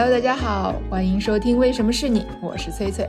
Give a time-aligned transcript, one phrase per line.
[0.00, 3.04] Hello，大家好，欢迎收听《为什么是你》，我是翠翠。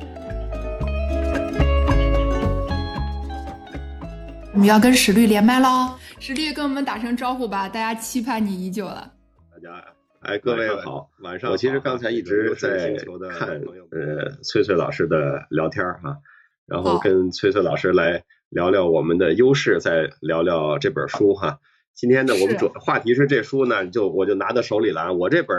[4.51, 9.14] 我们要跟史律连麦喽，史律跟我们打声招呼吧，大家期盼你已久了。
[9.52, 9.86] 大家，
[10.21, 11.52] 哎，各位好，晚上。
[11.52, 12.95] 我其实刚才一直在
[13.37, 13.49] 看
[13.91, 16.17] 呃翠翠老师的聊天哈，
[16.65, 21.59] 然后跟翠翠老师来聊聊我们的优势，再聊聊这本书哈。
[21.93, 25.13] 今天呢，我们主话题是这书呢，就我就拿到手里了。
[25.13, 25.55] 我这本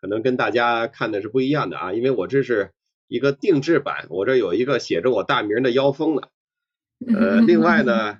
[0.00, 2.70] 可能跟大家看的是不一样的啊，因为我这是
[3.08, 6.28] 一个定制版，我这有一个写着我大名的腰封的。
[7.14, 8.18] 呃，另外呢。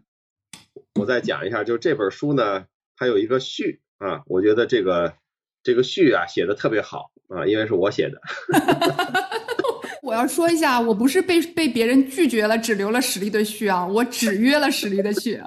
[0.98, 2.64] 我再讲一下，就这本书呢，
[2.96, 5.14] 它有一个序啊，我觉得这个
[5.62, 8.18] 这个序啊写的特别好啊，因为是我写的。
[10.02, 15.38] 我要说一下，我不是被被别人拒绝了，只留了史力的序啊，我只约了史力的序。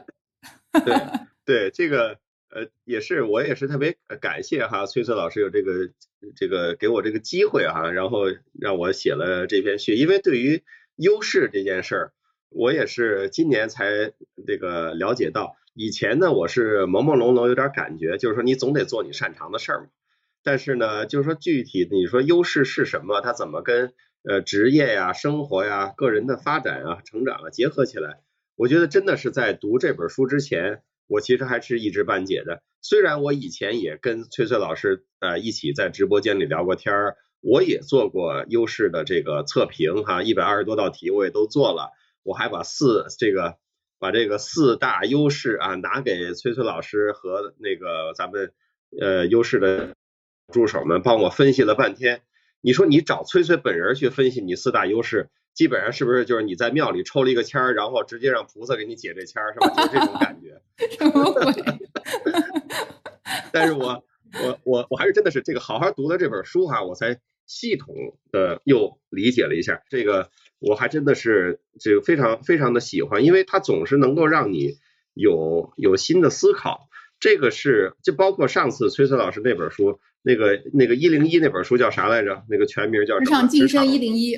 [0.86, 0.96] 对
[1.44, 2.16] 对，这个
[2.50, 5.92] 呃也是我也是特别感谢哈，崔崔老师有这个
[6.36, 8.26] 这个给我这个机会哈，然后
[8.60, 10.64] 让我写了这篇序，因为对于
[10.96, 12.14] 优势这件事儿。
[12.52, 14.12] 我也是今年才
[14.48, 19.86] 这个了解到，以前呢我是朦朦胧胧有点感觉，就是说你总得做你擅长的事儿嘛。
[20.42, 28.20] 但是呢，就是说具体你说优势是什么，它怎么跟呃职业呀、生活呀、个人的发展啊、成长啊结合起来？
[28.56, 32.62] 我觉得真的是在读这本书之前，我其实还是一知半解的。
[32.82, 41.92] 虽然我以前也跟崔崔老师呃一起在直播间里聊过天儿，我也做过优势的这个测评哈，一百二十多道题我也都做了。
[42.24, 43.58] 我还把四这个
[43.98, 48.54] 把这个四大优势啊拿给崔崔老师和那个咱们
[49.02, 49.96] 呃优势的
[50.54, 52.22] 助手们帮我分析了半天。
[52.62, 59.70] 你说你找崔崔本人去分析你四大优势，基本上是不是就是你在庙里抽了一个签儿，然后直接让菩萨给你解这签儿，是吧？
[59.76, 60.62] 就是这种感觉。
[63.52, 64.04] 但是我
[64.44, 67.96] 我我我还是真的是这个好好读了这本书哈，我才系统
[68.32, 70.30] 的又理解了一下这个。
[70.62, 74.78] 我还真的是这个非常非常的喜欢，因为它总是能够让你
[75.14, 76.90] 有有新的思考。
[77.18, 82.44] 这个是就包括上次崔崔老师那本书，那个那个一零一那本书叫啥来着？
[82.50, 84.36] 那个全名叫《职场晋升一零一》。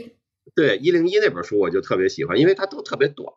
[0.54, 3.34] 对，一零一那本书我就特别喜欢，因为它都特别短，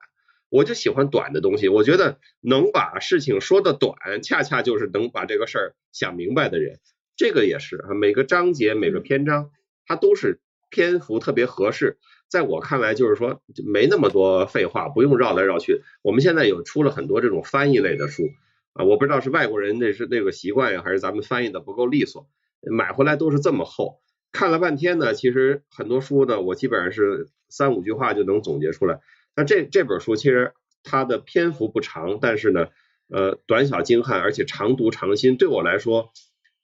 [0.48, 1.68] 我就喜欢短的东西。
[1.68, 6.80] 我觉得能把事情说的短，恰恰就是能把这个事儿想明白的人。
[7.16, 9.50] 这个也是每个章节每个篇章，
[9.86, 11.98] 它都是篇幅特别合适。
[12.28, 15.82] 在我看来，就是说没那么多废话，不用绕来绕去。
[16.02, 18.24] 我们现在有出了很多这种翻译类的书
[18.72, 22.26] 啊，我不知道是外国人那是那个习惯呀，还是咱们翻译的不够利索，
[22.62, 24.00] 买回来都是这么厚。
[24.34, 29.00] 看了半天呢，其实很多书呢，我基本上是三五句话就能总结出来。
[29.36, 30.52] 那这这本书其实
[30.82, 32.66] 它的篇幅不长，但是呢，
[33.08, 35.36] 呃，短小精悍，而且常读常新。
[35.36, 36.10] 对我来说，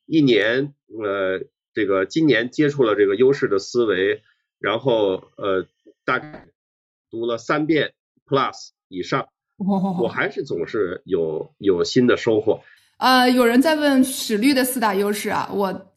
[0.05, 4.21] 一年呃，这个今年接触了这个优势的思维。
[4.59, 5.67] 然后呃，
[6.05, 6.49] 大概
[7.11, 7.95] 读了三遍
[8.27, 12.61] plus 以上，我还是总是有有新的收获。
[12.99, 15.90] 呃，有人在问史律的四大优势啊，我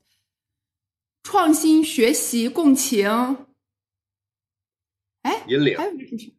[1.23, 3.09] 创新、学习、共情，
[5.23, 6.33] 哎，引领，还有是什么？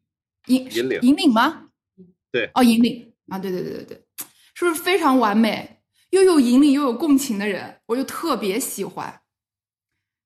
[0.46, 1.70] 引引领引领吗？
[2.30, 4.04] 对，哦，引领啊，对对对对对，
[4.54, 5.80] 是不是非常完美？
[6.10, 9.20] 又有引领又有共情的人，我就特别喜欢。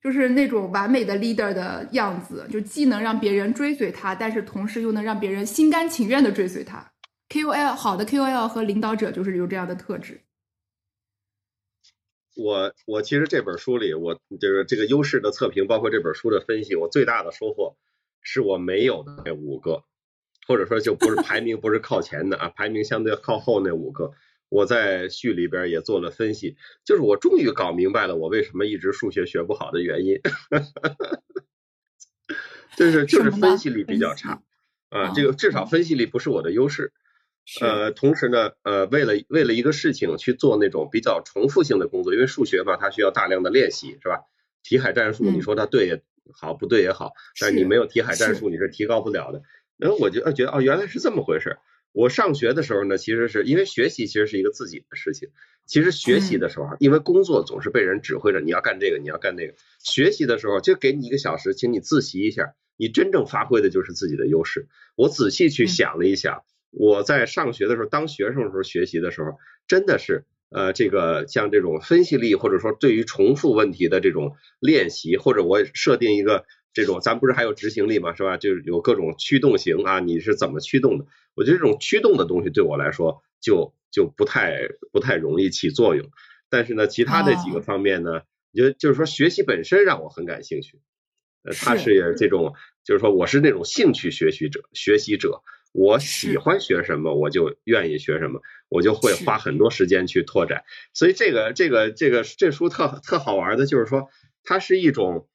[0.01, 6.93] 就是那种完美的 leader 的样子，就既能让别人追随他，但是同时又能让别人心甘情愿的追随他。
[7.29, 10.23] KOL 好的 KOL 和领导者就是有这样的特质。
[12.39, 17.77] 我我其实这本书里，我就是这个优势的测评，包括这本书的分析，我最大的收获
[18.23, 19.83] 是我没有的那五个，
[20.47, 24.13] 或者说就不是排名不是靠前的啊，排名相对靠后那五个。
[24.51, 30.21] 我在序里边也做了分析，就是我终于搞明白了我为什么一直数学学不好的原因，
[32.75, 34.43] 就是就是分析力比较差
[34.89, 36.95] 啊，这个至少分析力不是我的优势，
[37.61, 44.21] 呃，同时呢，呃，为了为了一个事情去做那种比较重复性的工作，因为数学嘛，它需要大量的练习，是吧？
[44.63, 46.03] 题海战术，你说它对也
[46.33, 49.43] 好，不对也好，但你没有题海战术，你是提高不了的。
[49.79, 51.57] 然后我就觉得哦，原来是这么回事。
[51.93, 55.31] 我上学的时候呢，其实是因为学习其实是一个自己的事情。
[55.65, 59.55] 其实学习的时候，因为工作总是被人指挥着，你要干这个，你要干那个。
[59.83, 64.69] 学习的时候就给你一个小时，请你自习一下，你真正发挥的就是自己的优势。
[64.97, 69.33] 我仔细去想了一想，我在上学的时候，当学生的时候学习的时候，
[69.67, 76.45] 真的是呃这个像这种分析力，或者说对于重复问题的这种练习，或者我设定一个。
[76.75, 78.15] 这种咱不是还有执行力嘛？
[78.15, 78.37] 是吧？
[78.37, 81.07] 就是有各种驱动型啊，你是怎么驱动的？
[81.35, 86.09] 我觉得这种驱动的东西对我来说就就不太不太容易起作用。
[86.49, 88.21] 但是呢，其他的几个方面呢，
[88.55, 90.79] 就就是说学习本身让我很感兴趣。
[91.43, 92.53] 呃，他是这种，
[92.85, 95.43] 就是说我是那种兴趣学习者，学习者，
[95.79, 100.65] 我喜欢学什么，我就愿意学什么，我就会花很多时间去拓展。
[100.93, 104.09] 所以这个这个这个这书特特好玩的，就是说
[104.43, 105.29] 它是一种，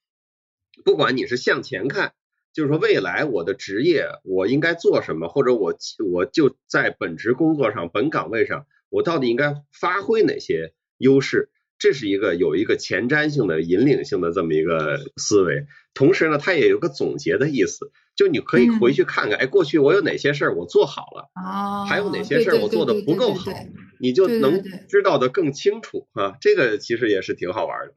[0.84, 2.14] 不管你是向前看，
[2.54, 5.76] 就是说未来我的职业我应该做什么，或者我
[6.12, 11.50] 我就在本职工作上本岗位上，我到底应该发挥哪些优势。
[11.80, 23.52] 这是一个有一个前瞻性的引领性的这么一个思维，同时呢，它也有个总结的意思，就你可以回去看看，哎，过去我有哪些事儿我做好了，哦，还有哪些事儿我做的不够好，
[24.00, 26.36] 你就能知道的更清楚啊。
[26.40, 27.94] 这个其实也是挺好玩的。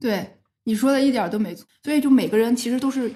[0.00, 1.66] 对，你说的一点都没错。
[1.82, 3.10] 所以就每个人其实都是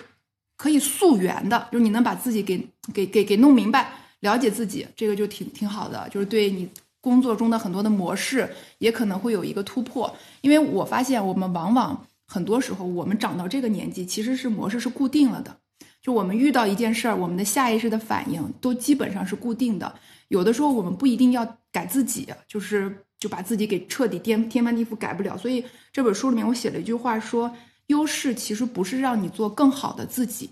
[0.57, 6.69] 可以溯源的，就是你能把自己给给给给弄明白，了解自己，这个就挺挺好的，就是对你。
[7.03, 8.47] 工作中的很多的模式
[8.77, 15.57] 也可能会有一个突破，因为我发现我们往往很多时候，我们长到这个年纪，其实是模式是固定了的。
[16.03, 19.95] 就我们遇到一件事儿，我们的下意识的反应都基本上是固定的。
[20.29, 25.37] 有的时候我们不一定要改自己，就是就把自己给彻底颠天翻地覆改不了。
[25.37, 27.55] 所以这本书里面我写了一句话说：
[27.89, 30.51] 优势其实不是让你做更好的自己，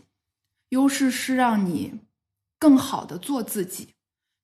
[0.70, 1.94] 优势是让你
[2.58, 3.88] 更好的做自己。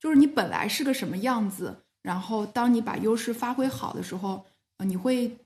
[0.01, 1.81] 就是你本来是个什么样子。
[2.03, 4.45] 然后，当你把优势发挥好的时候，
[4.85, 5.39] 你会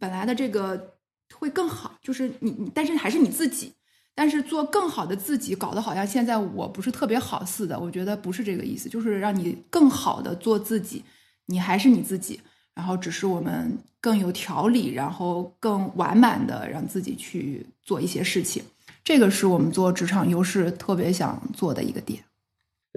[0.00, 0.96] 本来的这个
[1.32, 3.72] 会更好，就是你，你，但是还是你自己，
[4.14, 7.78] 但是做更好的自己，搞得好像现在我不是特别好似的。
[7.78, 11.02] 我觉得不是这个意思，就是让你更好的做自己，
[11.46, 12.40] 你还是你自己，
[12.74, 18.62] 然后只是我们更有条理，然后更完满的让自己去做一些事情。
[19.02, 22.22] 这个是我们做职场优势特别想做的一个点。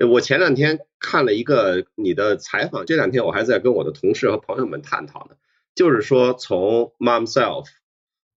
[0.10, 5.36] 我前两天看了一个你的采访，这两天我还在跟我的同事和朋友们探讨呢。
[5.74, 7.68] 就是说，从 mom self，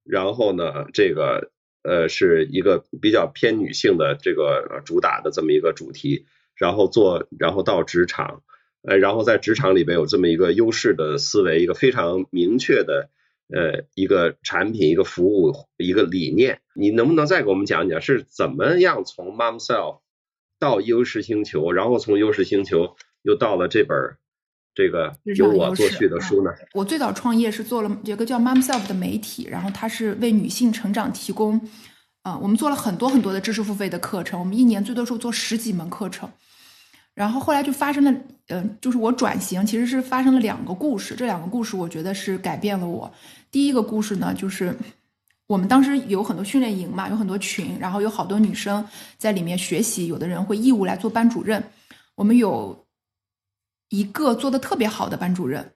[0.05, 1.51] 然后呢，这个
[1.83, 8.43] 呃是一个比较偏女性的这个主打的这么一个主题，然后做，然后到职场，
[8.83, 13.11] 呃，然后在职场里边有这么一个优势的思维，一个非常明确的
[13.49, 16.61] 呃一个产品、一个服务、一个理念。
[16.75, 20.01] 你能不能再给我们讲讲是怎么样从 mom self？
[20.61, 24.17] 到优势星球，然后从优势星球又到了这本
[24.79, 26.53] 这个由我作序的书呢。
[26.73, 31.61] 我最早创业是做了一个叫 MomSelf 的媒体，然后它是为女性成长提供，
[32.23, 36.31] 啊，我们做了很多很多的知识付费的课程，我们一年最多时候做十几门课程。
[37.13, 38.15] 然后后来就发生了，
[38.51, 43.13] 嗯，就是我转型其实是发生了两个故事，这两个故事我觉得是改变了我。
[43.51, 44.73] 第一个故事呢，就是。
[45.49, 48.87] 我们当时有很多训练营嘛，有很多群，然后有好多女生
[49.17, 51.65] 在里面学习，有的人会义务来做班主任。
[52.17, 52.87] 我们有
[53.89, 55.73] 一个做的特别好的班主任，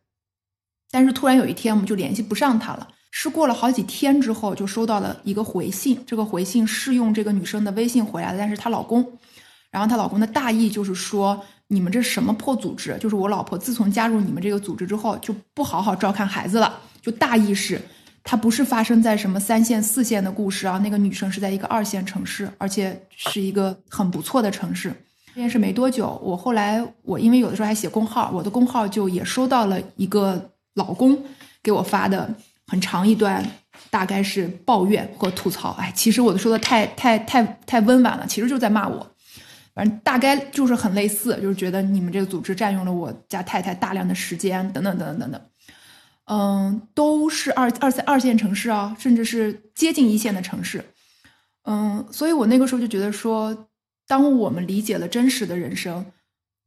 [0.90, 2.88] 但是突然有一天我们就联系不上他了。
[3.10, 9.18] 是过了好几天之后，就收到了一个回信，这个回信是用这个女生的微信回来的，但是她老公，
[9.70, 12.96] 然后她老公的大意就是说：你们这什么破组织？
[12.98, 16.80] 就是我老婆自从加入你们这个组织之后，就不好好照看孩子了。
[17.02, 17.80] 就大意是。
[18.24, 24.94] 它不是发生在什么三线、四线的故事啊，那个女生是在一个二线城市，而且是一个很不错的城市。
[25.34, 31.18] 这件事没多久，我后来我因为有的时候还写公号，我的公号就也收到了一个老公
[31.62, 32.28] 给我发的
[32.66, 33.42] 很长一段，
[33.90, 35.70] 大概是抱怨或吐槽。
[35.78, 39.06] 哎，其实我都说的太太太太温婉了，其实就在骂我。
[39.74, 45.40] 反正大概就是很类似，就是觉得你们这个组织占用了我家太太大量的时间，等等等等等等。
[46.26, 50.84] 嗯，都是二二三二线城市啊，甚至是接近一线的城市。
[51.64, 53.66] 嗯，所以我那个时候就觉得说，
[54.06, 56.04] 当我们理解了真实的人生，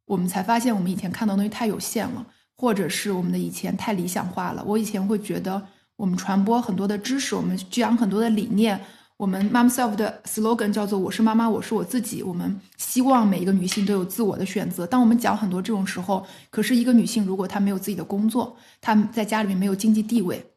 [0.06, 2.26] 我们才发现我们以前看到东西太有限了，
[2.56, 4.64] 或者是我们的以前太理想化了。
[4.64, 5.66] 我以前会觉得，
[5.96, 8.80] 我们传播很多的知识，我们讲很多的理念。
[9.18, 12.20] 我们 MomSelf 的 slogan 叫做“我是妈妈，我是我自己”。
[12.22, 14.86] 我们希望每一个女性都有自我的选择。
[14.86, 20.52] 当我们讲很多这种时候，可是一个女性如果她没有自己的工作，她在家里面没有经济地位，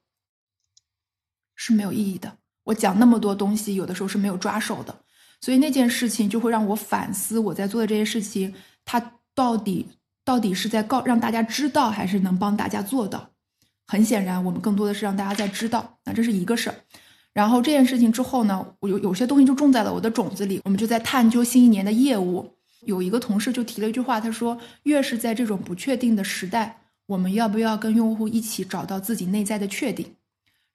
[1.56, 2.38] 是没有意义的。
[2.66, 4.94] 我讲那么多东西，有的时候是没有抓手的。
[5.42, 8.54] 所以那件事情就会让我反思，我在做的这些事情，
[8.86, 9.88] 它到底
[10.26, 13.30] 到底是在告让大家知道，还是能帮大家做到？
[13.88, 15.98] 很显然，我们更多的是让大家在知道。
[16.06, 16.76] 那这是一个事儿。
[17.34, 20.62] 然后这件事情之后呢，我有有些东西就种在了我的种子里。
[20.66, 22.56] 我们就在探究新一年的业务。
[22.86, 30.16] 有一个同事就提了一句话，他说：“越是在这种不确定的时代，我们要不要跟用户一起找到自己内在的确定？”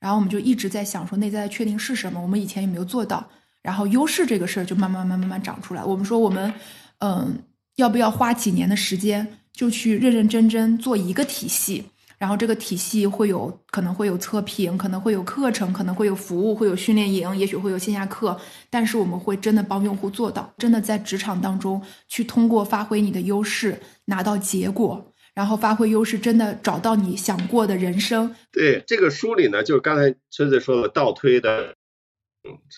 [0.01, 2.21] 然后我们就一直在想说，内在的确定是什么？
[2.21, 3.29] 我们以前有没有做到？
[3.65, 5.83] 然后优势这个事儿就慢慢慢慢慢长出来。
[5.83, 6.55] 我们说我们，
[6.99, 7.37] 嗯，
[7.75, 11.87] 要不要花几年的时间就去认认真真做一个体系？
[12.17, 18.39] 然后这个体系会有可能会有测评，可能会有课程，可能会有服务，会有训练营，也许会有线下课。
[18.71, 28.35] 但是我们会真的帮用户做到，真的在职场当中去通过发挥你的优势拿到结果，然后发挥优势真的找到你想过的人生。
[28.53, 31.75] 对这个书里呢，就是刚才崔子说的倒推的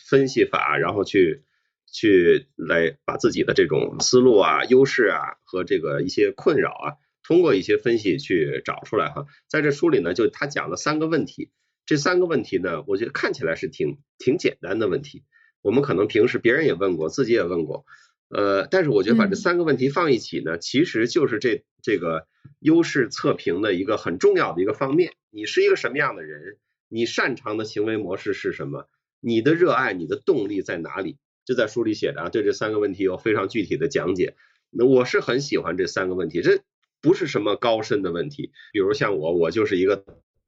[0.09, 1.45] 分析法，然后去
[1.93, 6.95] 去来把自己的这种思路啊、优势啊和这个一些困扰啊。
[7.23, 11.51] 通过一些分析去找出来哈，在这书里呢，就他讲了三个问题，
[11.85, 15.25] 这三个问题呢，我觉得看起来是挺挺简单的问题，
[15.61, 17.85] 我们可能平时别人也问过，自己也问过，
[18.29, 22.29] 呃，但是我觉得把这三个问题放一起呢，其实就是这这个
[22.61, 25.13] 优势测评的一个很重要的一个方面。
[25.31, 26.59] 你是一个什么样的人？
[26.89, 28.89] 你擅长的行为模式是什么？
[29.27, 31.17] 你的热爱、你的动力在哪里？
[31.45, 34.37] 就在书里写的啊，对这三个问题有非常具体的讲解。
[34.71, 36.63] 那我是很喜欢这三个问题，这。
[37.03, 40.03] 不是什么高深的问题，比如像我，我就是一个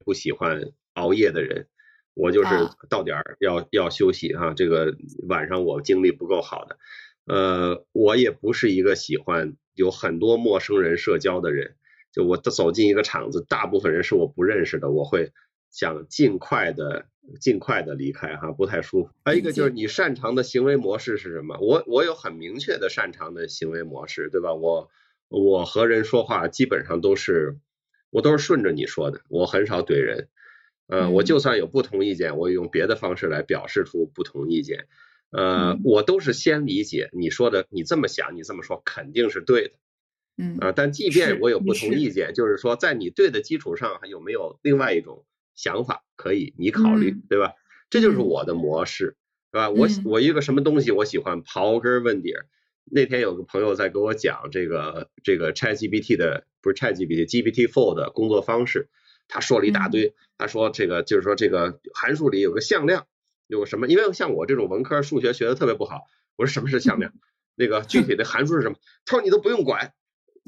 [0.04, 1.68] 不喜欢熬夜的人，
[2.14, 2.49] 我就是
[2.88, 4.97] 到点儿要要休息啊，这个
[5.28, 6.78] 晚上我精力不够好的，
[7.26, 11.76] 呃，我也不是一个喜欢有很多陌生人社交的人，
[12.12, 15.30] 就我走进一个场子，大部分人是我不认识的，我会
[15.70, 17.06] 想尽快的
[17.40, 19.11] 尽快的离开哈，不太舒服。
[19.25, 21.58] 还有一个就是你擅长的行为模式是什么？
[21.61, 24.54] 我我有很明确的擅长的行为模式，对吧？
[24.54, 24.90] 我。
[25.30, 27.58] 我和人说话基本上都是，
[28.08, 30.28] 我都是顺着你说的，我很少怼人。
[30.87, 34.87] 呃，我就算有不同意见，我也用别的方式来表示出不同意见。
[35.30, 39.75] 呃，我都是先理解你说的，你这么想，你这么说肯定是对的。
[40.38, 40.56] 嗯。
[40.61, 45.26] 啊，但即便我有不同意见，就是说在你对的基础上，还有没有另外一种
[45.58, 47.52] 想法可以你考虑，对吧？
[47.90, 49.16] 这就是我的模式，
[49.50, 49.70] 是吧？
[49.70, 52.32] 我我一个什么东西，我喜欢刨根问底。
[52.90, 58.88] 那天有个朋友在给我讲这个这个 ChatGPT 的不是 ChatGPT，GPT4 的工作方式，
[59.26, 60.14] 他说了一大堆。
[60.38, 63.08] 他说这个就是说这个函数里有个向量，
[63.48, 63.88] 有个什么？
[63.88, 66.02] 因为像我这种文科数学学的特别不好，
[66.36, 67.12] 我说什么是向量？
[67.56, 68.76] 那个具体的函数是什么？
[69.04, 69.92] 他说你都不用管。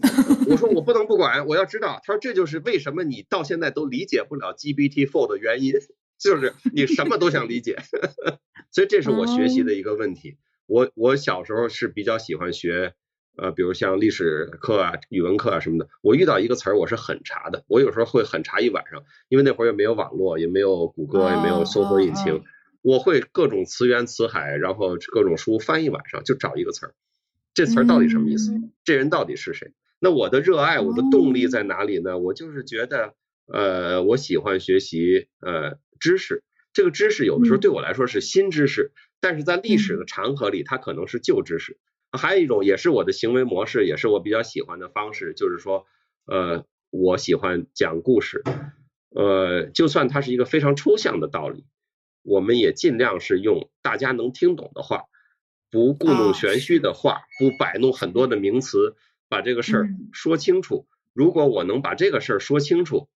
[0.51, 2.01] 我说我不能不管，我要知道。
[2.05, 5.75] 他说这就是为什么你到现在都理解不了 GPT4 的原因，
[6.19, 7.79] 就是你什么都想理解。
[8.73, 10.37] 所以这是我学习的一个问题。
[10.67, 12.95] 我我小时候是比较喜欢学，
[13.37, 15.89] 呃，比如像历史课啊、语文课啊什么的。
[16.03, 17.65] 我遇到一个词儿，我是很查的。
[17.67, 22.43] 我有时候会很查一晚上，因为那会儿也没有网络，也没有谷歌，也没有搜索引擎。
[22.83, 26.95] 我会各种词源词海，然后各种书翻一晚上，就找一个词儿。
[27.53, 28.53] 这词儿到底什么意思？
[28.85, 29.73] 这人到底是谁？
[30.01, 32.19] 那我的热爱，我的动力在哪里呢？
[32.19, 33.15] 我就是觉得，
[33.47, 36.43] 呃，我喜欢学习呃知识。
[36.73, 38.93] 这个知识有的时候对我来说是新知识。
[39.23, 41.79] 但是在历史的长河里，它可能是旧知识。
[42.11, 45.85] 还有一种，也是我的行为模式，也是我比较喜欢的方式，就是说，
[46.25, 48.43] 呃，我喜欢讲故事。
[49.11, 51.67] 呃，就算它是一个非常抽象的道理，
[52.23, 55.03] 我们也尽量是用大家能听懂的话，
[55.71, 58.97] 不故弄玄虚的话，不摆弄很多的名词，
[59.31, 60.87] 把这个事儿说清楚。
[61.15, 63.09] 如果我能把这个事儿说清楚，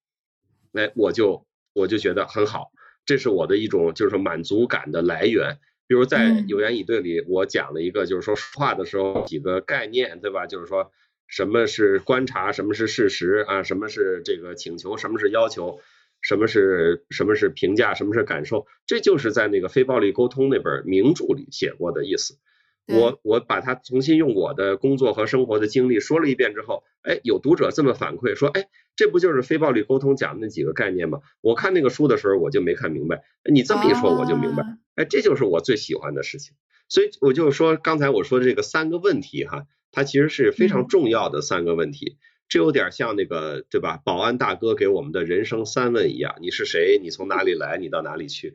[0.73, 2.71] 哎，我就我就觉得很好，
[3.05, 5.59] 这是我的一种就是满足感的来源。
[5.87, 10.47] 比如在有言以对里，我讲了一个，就是说说话的时候几个概念，对吧？
[10.47, 10.91] 就是说
[11.29, 15.81] 什么是观察，什么是事实啊，什么是这个请求，什么是要求，
[16.23, 22.39] 什么是什么是评价，什么是感受，这就是在那个非暴力沟通那本名著里写过的意思。
[22.87, 31.21] 我我把它重新用我的工作和生活的经历说了一遍之后，哎，有读者这么反馈说，哎，这不就是非暴力沟通讲的那几个概念吗？
[31.41, 34.63] 我看那个书的时候我就没看明白，你这么一说我就明白，
[34.97, 36.55] 哎，这就是我最喜欢的事情。
[36.89, 44.01] 所以我就说刚才我说的这个三个问题哈，它其实是非常重要的三个问题，这有点像那个对吧？
[44.05, 47.01] 保安大哥给我们的人生三问一样，你是谁？
[47.03, 47.79] 你从哪里来？
[47.79, 48.55] 你到哪里去？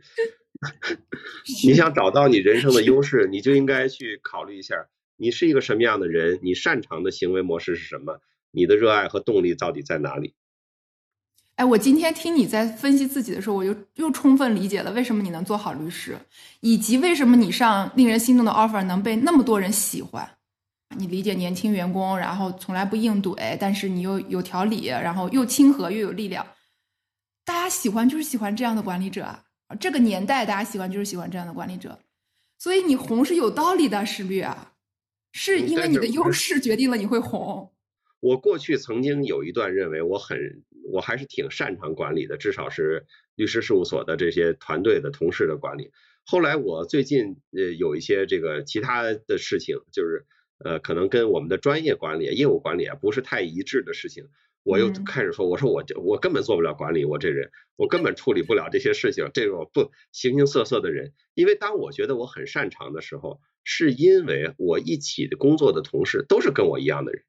[1.64, 4.76] 你想找到你人生的优势，你就应该去考虑一下，
[5.18, 10.34] 你是一个什么样的人，你擅长的行为模式是什么，你的热爱和动力到底在哪里？
[11.56, 16.18] 哎，我今天听你在分析自己的时候，我就又充分理解了为什么你能做好律师，
[16.62, 20.30] 以及为什么你上令人心动的 offer 能被那么多人喜欢。
[20.98, 26.48] 你理解年轻员工，然后从来不硬怼，但是你又有条理，然后又亲和又有力量，
[27.46, 29.44] 大家喜欢就是喜欢这样的管理者啊。
[29.76, 32.00] 这个年代，大家喜欢就是喜欢这样的管理者，
[32.58, 34.74] 所以你红是有道理的，石律啊，
[35.32, 37.72] 是因为你的优势决定了你会红。
[38.20, 45.92] 我过去曾经有一段认为我很，我还是挺擅长管理的，至少是律师事务所的这些团队的同事的管理。
[46.26, 50.26] 后来我最近呃有一些这个其他的事情，就是
[50.58, 54.28] 呃可能跟我们的专业管理、业务管理啊不是太一致的事情，
[54.64, 61.14] 我又开始说，我说我这我根本做不了管理，我这人我根本处理不了这些事情，这种不形形色色的人。
[61.34, 67.24] 因为当我觉得我很擅长的时候，是因为我一起的工作的同事都是跟我一样的人，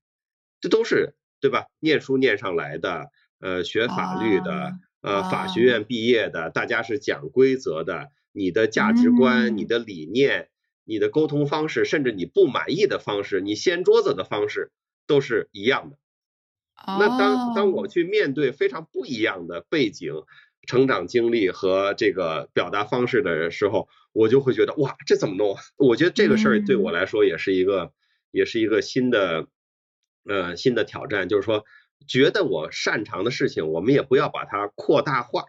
[0.61, 1.67] 这都是对吧？
[1.79, 3.07] 念书念上来的，
[3.39, 10.49] 呃，学法律的，呃，法学院毕业的，大家是讲规则的，你的价值观、你的理念、
[10.85, 14.73] 你的沟通方式，甚至你不满意的方式，你掀桌子的方式
[15.07, 15.97] 都是一样的。
[16.87, 20.15] 那当当我去面对非常不一样的背景、
[20.67, 25.57] 成长经历和这个表达方式的时候，我就会觉得哇，这怎么弄？
[25.77, 27.93] 我觉得这个事儿对我来说也是一个，
[28.31, 29.47] 也是一个新的，
[30.25, 31.29] 呃，新的挑战。
[31.29, 31.65] 就是说，
[32.07, 35.45] 觉得我擅长的事情，我们也不要把它扩大化，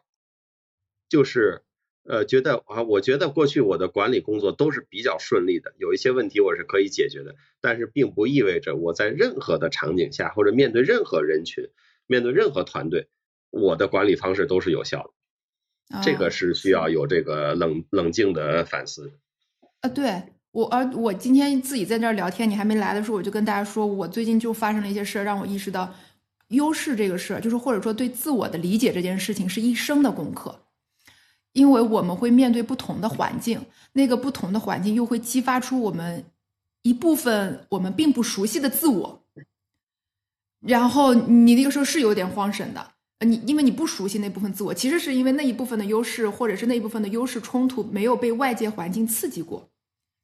[1.10, 1.64] 就是。
[2.04, 11.70] 呃，觉得啊，我觉得过去我的管理工作都是比较顺利的，有一些问题我是可以解决的，但是并不意味着我在任何的场景下或者面对任何人群、
[12.08, 13.08] 面对任何团队，
[13.52, 16.02] 我的管理方式都是有效的。
[16.02, 19.12] 这个是需要有这个冷冷静的反思。
[19.82, 25.94] 啊，对我，而我今天自己在这儿聊天，你还没来的时候，我就跟大家说，我最近就发生了一些事儿，让我意识到
[26.48, 30.58] 优势这个事儿，就是或者说对自我的理解这件事情，是一生的功课。
[31.54, 36.24] 因为我们会面对不同的环境，那个不同的环境又会激发出我们
[36.82, 39.24] 一部分我们并不熟悉的自我，
[40.62, 42.92] 然后你那个时候是有点慌神的，
[43.26, 49.70] 你因为你不熟悉那部分自我，其实是因为那一部分的优势或者是那一部分的优势冲突没有被外界环境刺激过，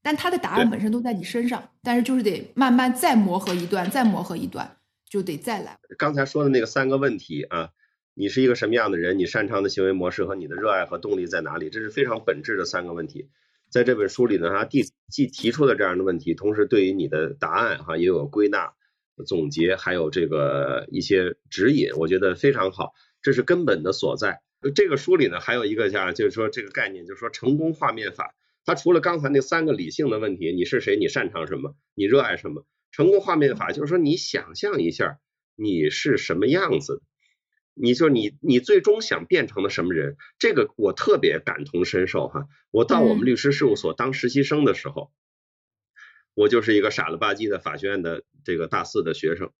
[0.01, 4.77] 但它的答案本身都在你身上，但是就是得慢慢再磨合一段，再磨合一段，
[5.09, 5.77] 就得再来。
[5.97, 7.71] 刚才说的那个三个问题啊。
[8.19, 9.19] 你是一个什么样的人？
[9.19, 11.69] 你擅长的行为模式和你的热爱和动力在哪里？
[11.69, 13.29] 这是非常本质的三个问题。
[13.69, 18.73] 在这本书里呢，他既既提出了这样的问题，同时对于你的答案哈也有归纳、
[19.27, 22.93] 总结，还有这个一些指引，我觉得非常好。
[23.21, 24.41] 这是根本的所在。
[24.73, 28.33] 这个书里呢还有一个叫就是说这个概念，就是说成功画面法。
[28.65, 30.97] 它除了刚才那三个理性的问题，你是谁？
[30.97, 31.75] 你擅长什么？
[31.93, 32.65] 你热爱什么？
[32.91, 35.19] 成功画面法就是说你想象一下
[35.55, 37.03] 你是什么样子。
[37.79, 40.17] 你说你你最终想变成了什么人？
[40.39, 42.47] 这个我特别感同身受哈。
[42.71, 45.11] 我到我们律师事务所当实习生的时候，
[46.33, 49.51] 我就是一个傻了吧唧的法学院的这个大四的学生，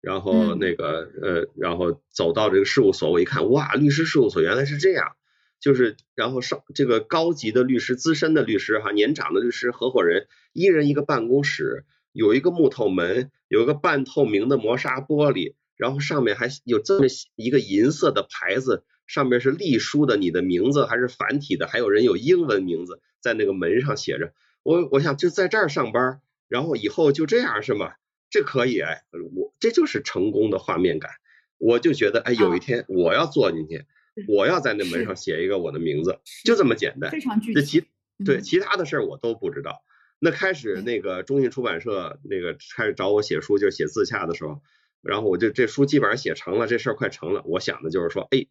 [0.00, 5.16] 然后那个呃，然后走到这个事务所，我一看，哇，律师事务所原来是这样，
[5.60, 15.54] 就是然后上这个高级的律师、资深的律师哈、年长的律师合伙人，一人一个办公室，有一个木头门，有一个半透明的磨砂玻璃。
[15.80, 24.34] 然后上面还有这么一个银色的牌子，上面是隶书的，你的名字还是繁体的，还有人有英文名字在那个门上写着。
[24.62, 27.94] 我我想就在这儿上班，然后以后就这样是吗？
[28.28, 31.12] 这可以哎，我这就是成功的画面感。
[31.56, 33.86] 我就觉得哎，有一天我要坐进去，
[34.28, 37.10] 我要在那门上写一个我的名字，就这么简单。
[37.10, 37.62] 非常具体。
[37.62, 37.84] 其
[38.22, 39.82] 对其他的事儿我都不知道。
[40.18, 44.60] 那开始那个中信出版社那个开始找我写书，就是写自洽的时候。
[45.02, 47.42] 然后我就这书基本上写成了，这事儿快成了。
[47.44, 48.46] 我想的就是说，哎，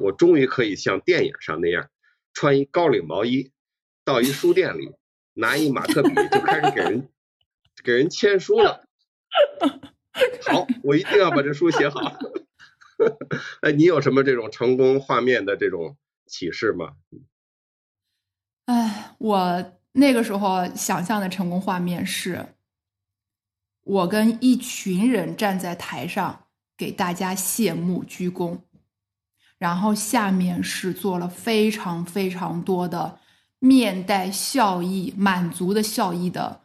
[0.00, 1.88] 我终于可以像电影上那样，
[2.34, 3.52] 穿一高领毛衣，
[4.04, 4.90] 到一书店里
[5.34, 7.08] 拿一马克笔就开始给人
[7.84, 8.84] 给人签书了。
[10.42, 12.18] 好，我一定要把这书写好。
[13.62, 15.96] 哎，你有什么这种成功画面的这种
[16.26, 16.94] 启示吗？
[18.64, 22.44] 哎，我那个时候想象的成功画面是。
[23.86, 26.46] 我跟一群人站在台上
[26.76, 28.58] 给大家谢幕鞠躬，
[29.58, 33.20] 然后下面是做了非常非常多的
[33.60, 36.62] 面带笑意、满足的笑意的，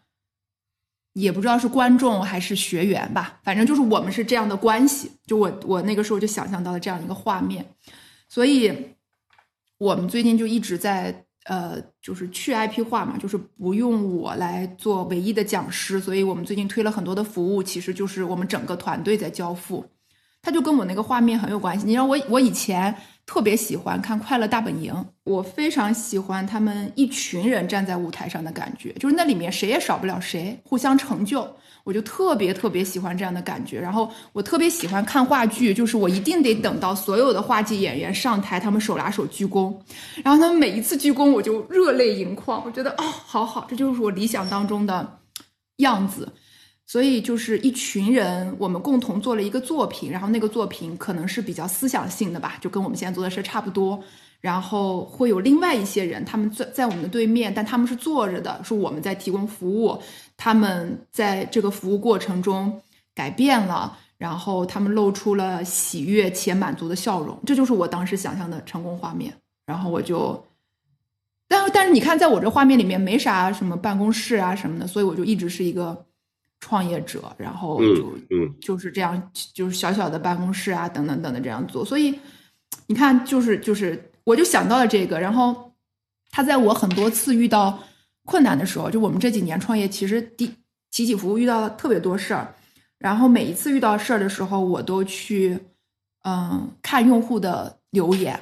[1.14, 5.12] 也不知道是观众还是学员吧，反正就是我们是这样的关系。
[5.28, 7.76] 就我我那个时候就想象到了这样一个画面，
[8.28, 8.96] 所以
[9.78, 11.28] 我们最近就一直在。
[11.46, 19.84] 呃，就是去 IP 化嘛，就是不用我来做唯一的讲师，所以我们最近推了很多的服务，其实就是我们整个团队在交付，
[20.42, 21.86] 它就跟我那个画面很有关系。
[21.86, 31.48] 你知道我我以前特别喜欢看《快乐大本营》，我非常喜欢他们一群人站在舞台上的感觉，就是那里面谁也少不了谁，互相成就。
[31.84, 39.76] 我就特别特别喜欢这样的感觉，然后我特别喜欢看话剧，就是我一定得等到所有的话剧演员上台，他们手拉手鞠躬，
[40.24, 45.20] 然后他们每一次鞠躬，我就热泪盈眶，我觉得哦，好好，这就是我理想当中的
[45.78, 46.32] 样子。
[46.92, 53.98] 所以就是一群人，我们共同做了一个作品，然后那个作品可能是比较思想性的吧，就跟我们现在做的事差不多。
[54.42, 59.98] 然后会有另外一些人，他们在在我们的对面，但他们是坐着的，是我们在提供服务。
[60.36, 62.82] 他们在这个服务过程中
[63.16, 69.34] 改变了，然后他们露出了喜悦且满足的笑容，这就是我当时想象的成功画面。
[69.66, 70.46] 然后我就，
[71.48, 76.06] 但但是你看，在我这画面里面没啥什么办公室啊什么的，所以我就一直是一个
[76.62, 81.84] 创业者，然后就嗯就是这样，就是小小的办公室啊等等等的这样做。
[81.84, 82.18] 所以
[82.88, 85.74] 你看，就是就是我就想到了这个，然后
[86.30, 87.78] 他在我很多次遇到
[88.26, 90.48] 困难的时候，就我们这几年创业，其实第
[90.92, 92.54] 起起伏伏遇到了特别多事儿，
[93.00, 95.60] 然后每一次遇到事儿的时候，我都去
[96.24, 98.40] 嗯看用户的留言。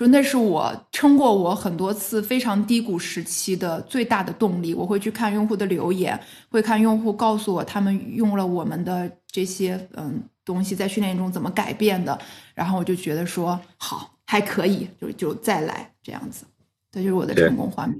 [0.00, 4.72] 就那是我撑过我很多次非常低谷时期的最大的动力。
[4.72, 12.18] 我会去看用户的留言，会看用户告诉我他们用了我们的这些嗯东西在训练中怎么改变的，
[12.54, 16.46] 然后我就觉得说好还可以，就就再来这样子。
[16.90, 17.94] 这就是我的成功画面。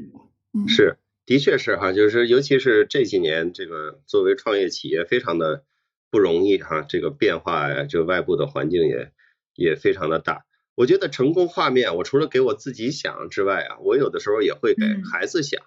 [0.54, 5.64] 嗯，是，的确是哈，就是尤其是这几年，这个作为创业企业非常的
[6.10, 9.12] 不容易哈，这个变化呀，就外部的环境也
[9.54, 10.46] 也非常的大。
[10.80, 15.60] 我觉得成功画面，我除了给我自己想之外啊，我有的时候也会给孩子想，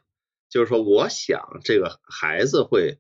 [0.50, 2.98] 就是说，我想这个孩子会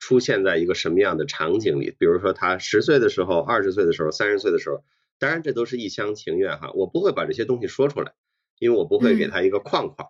[0.00, 4.82] 出现在一个什么样的场景里，比如说他十岁的时候、二十岁的时候、三十岁的时候，
[5.20, 8.14] 当然这都是一厢情愿哈，我不会把这些东西说出来，
[8.58, 10.08] 因为我不会给他一个框框，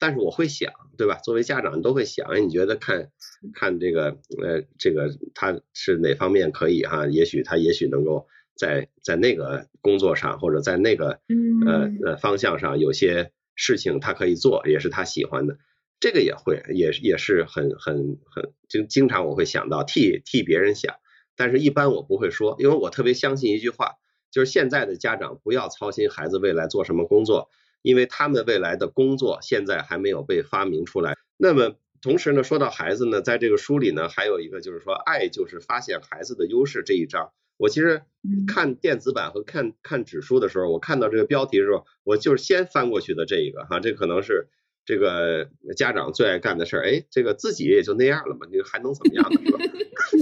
[0.00, 1.20] 但是我会想，对吧？
[1.22, 3.12] 作为家长都会想，哎，你觉得看
[3.54, 7.06] 看这个呃，这个他是哪方面可以哈？
[7.06, 8.26] 也许他也许能够。
[8.58, 11.20] 在在那个工作上，或者在那个
[11.64, 15.56] 呃呃方向上，有些事情他可以做，也是他喜欢的，
[16.00, 20.96] 这个也会，也也是很很很经经常我会想到替替别人想，
[21.36, 23.94] 但是一般我不会说，因为我特别相信一句话，
[24.32, 27.48] 就是现在的家长不要操心孩子未来做什么工作，
[27.82, 31.16] 因为他们未来的工作现在还没有被发明出来。
[31.36, 37.30] 那么同时呢，说到孩子呢，在这个书里呢，还有一个就是说，爱就是发现孩子的优势这一章。
[37.58, 38.02] 我其实
[38.46, 44.48] 看电子版和看看纸书的时候，我看到这个标题的时候，我就是先翻过去的这一个哈，这可能是
[44.84, 46.84] 这个家长最爱干的事儿。
[46.86, 49.40] 哎，这个自己也就那样了嘛，你还能怎么样呢？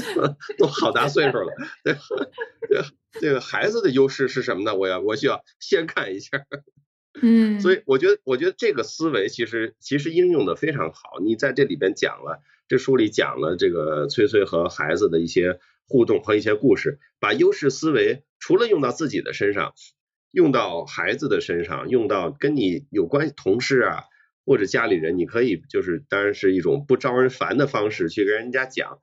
[0.00, 0.36] 是吧？
[0.58, 1.52] 都好大岁数了，
[1.84, 1.92] 这
[2.74, 2.84] 个
[3.20, 4.74] 这个孩子的优势是什么呢？
[4.74, 6.46] 我要我需要先看一下。
[7.20, 11.18] 嗯，所以我觉得我觉得这个思维其实其实应用的非常好。
[11.22, 15.60] 你在这里边讲了，这书里讲了这个崔崔和孩子的一些。
[15.88, 19.74] 互动和一些故事，把优势思维除了用到自己的身上，
[20.30, 24.04] 用到孩子的身上，用到跟你有关系同事啊
[24.44, 28.98] 或者家里人，你可以就是当然是一种不招人烦的方式去跟人家讲，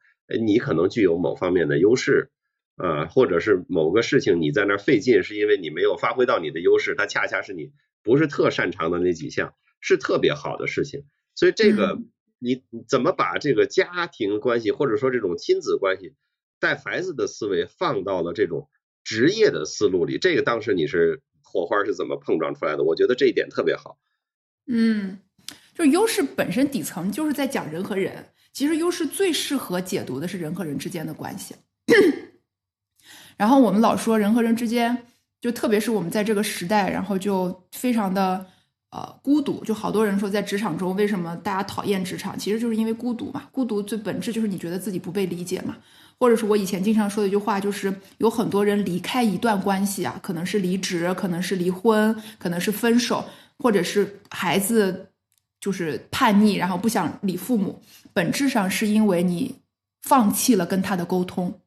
[0.46, 2.32] 你可能具有某方面的优势
[2.76, 7.72] 啊，或者是某个事情你在那费劲，是因为你没有发挥到你的优势，它恰恰是你
[8.04, 11.04] 不是特擅长的那几项，是特别好的事情。
[11.36, 12.00] 所以这个
[12.39, 16.13] 你怎么把这个家庭关系或者说这种亲子关系？
[16.63, 18.69] 带孩子的思维放到了这种
[19.04, 22.84] 职业的思路里，这个当时你是火花是怎么碰撞出来的？
[22.84, 23.97] 我觉得这一点特别好。
[24.67, 25.19] 嗯，
[25.76, 31.54] 就是优势本身底层就是在讲人和人，其实优势最适合解读的是人和人之间的关系。
[33.36, 35.06] 然后我们老说人和人之间，
[35.41, 38.45] 就特别是我们在这个时代，然后就非常的
[38.93, 43.49] 呃孤独，就好多人说在职场中为什么大家讨厌职场，其实就是因为孤独嘛。
[43.51, 45.75] 孤独最本质就是你觉得自己不被理解嘛。
[46.19, 53.25] 或者是我以前经常说的一句话，就是有很多人离开一段关系啊，可能是离职，可能是离婚，可能是分手，
[53.58, 55.10] 或者是孩子
[55.60, 57.82] 就是叛逆，然后不想理父母，
[58.13, 59.56] 本质上是因为你
[60.03, 61.60] 放弃了跟他的沟通，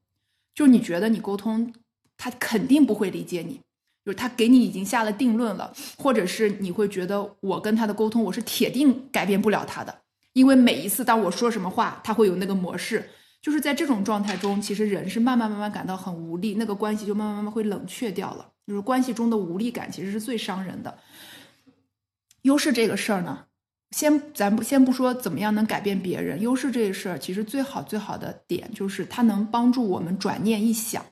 [0.54, 1.74] 就你觉得你沟通，
[2.16, 3.60] 他肯定不会理解你，
[4.06, 9.92] 就是他给你已经下了定论了，或者是你会觉得我跟他的沟通，我是铁定改变不了他的，
[10.32, 13.10] 因为每一次当我说什么话，他会有那个模式。
[13.42, 18.48] 就是在这种状态中，其实人是慢慢慢慢感到很无力，那个关系就慢慢慢慢会冷却掉了。
[18.64, 20.98] 就是关系中的无力感，其实是最伤人的。
[22.42, 23.44] 优势这个事儿呢，
[23.90, 31.04] 先咱不先不说怎么样能改变别人，优势这个事儿，其实最好最好的点就是它能帮助我们转念一想。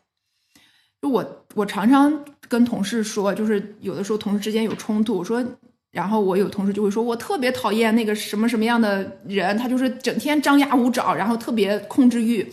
[1.00, 5.44] 就我我常常跟同事说，就是有的时候同事之间有冲突，我说。
[5.90, 12.44] 然后我有同事就会说，我特别讨厌那个什么什么样的人，他就是整天张牙舞爪，然后特别控制欲。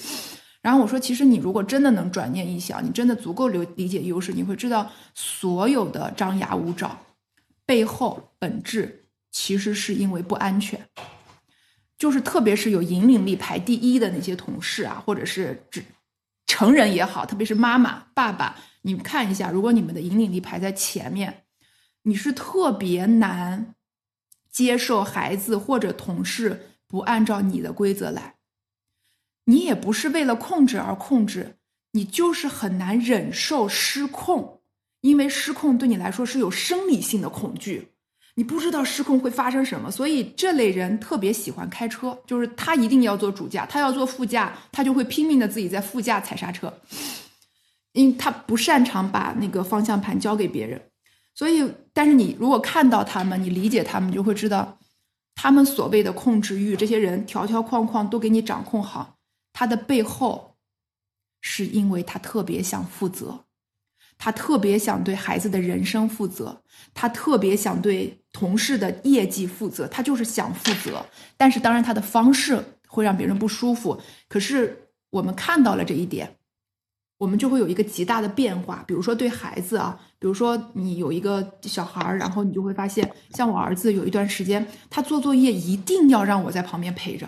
[0.61, 6.95] 然后我说，其实你如果真的能转念一想，你真的足够理理解优势，你会知道所有的张牙舞爪
[7.65, 10.79] 背后本质其实是因为不安全。
[11.97, 15.83] 就是特别是有引领力排第一的那些同事啊，或者是只
[16.51, 21.45] 成人也好，特别是妈妈、爸爸，你们看一下，如果你们的引领力排在前面。
[22.03, 23.75] 你是特别难
[24.49, 28.35] 接受孩子或者同事不按照你的规则来，
[29.45, 31.55] 你也不是为了控制而控制，
[31.91, 34.61] 你就是很难忍受失控，
[34.99, 37.90] 因为失控对你来说是有生理性的恐惧，
[38.41, 46.73] 你不知道失控会发生什么，所以这类人特别喜欢开车，就是他一定要坐主驾，他要坐副驾，他就会拼命的自己在副驾踩刹车，
[47.91, 50.81] 因为他不擅长把那个方向盘交给别人，
[51.35, 54.79] 所以，但是你如果看到他们，你理解他们，就会知道，
[55.35, 59.17] 他们所谓的控制欲，这些人条条框框都给你掌控好，
[59.53, 60.47] 他的背后。
[61.43, 63.45] 是因为他特别想负责，
[64.23, 66.61] 他特别想对孩子的人生负责，
[66.93, 71.03] 他特别想对同事的业绩负责，他就是想负责。
[71.35, 73.99] 但是当然他的方式会让别人不舒服。
[74.29, 76.35] 可是我们看到了这一点，
[77.17, 78.83] 我们就会有一个极大的变化。
[78.87, 87.27] 比如说对孩子啊，比如说你有一个小孩儿，然后你就会发现，像我儿子有一段时间，他做作业一定要让我在旁边陪着。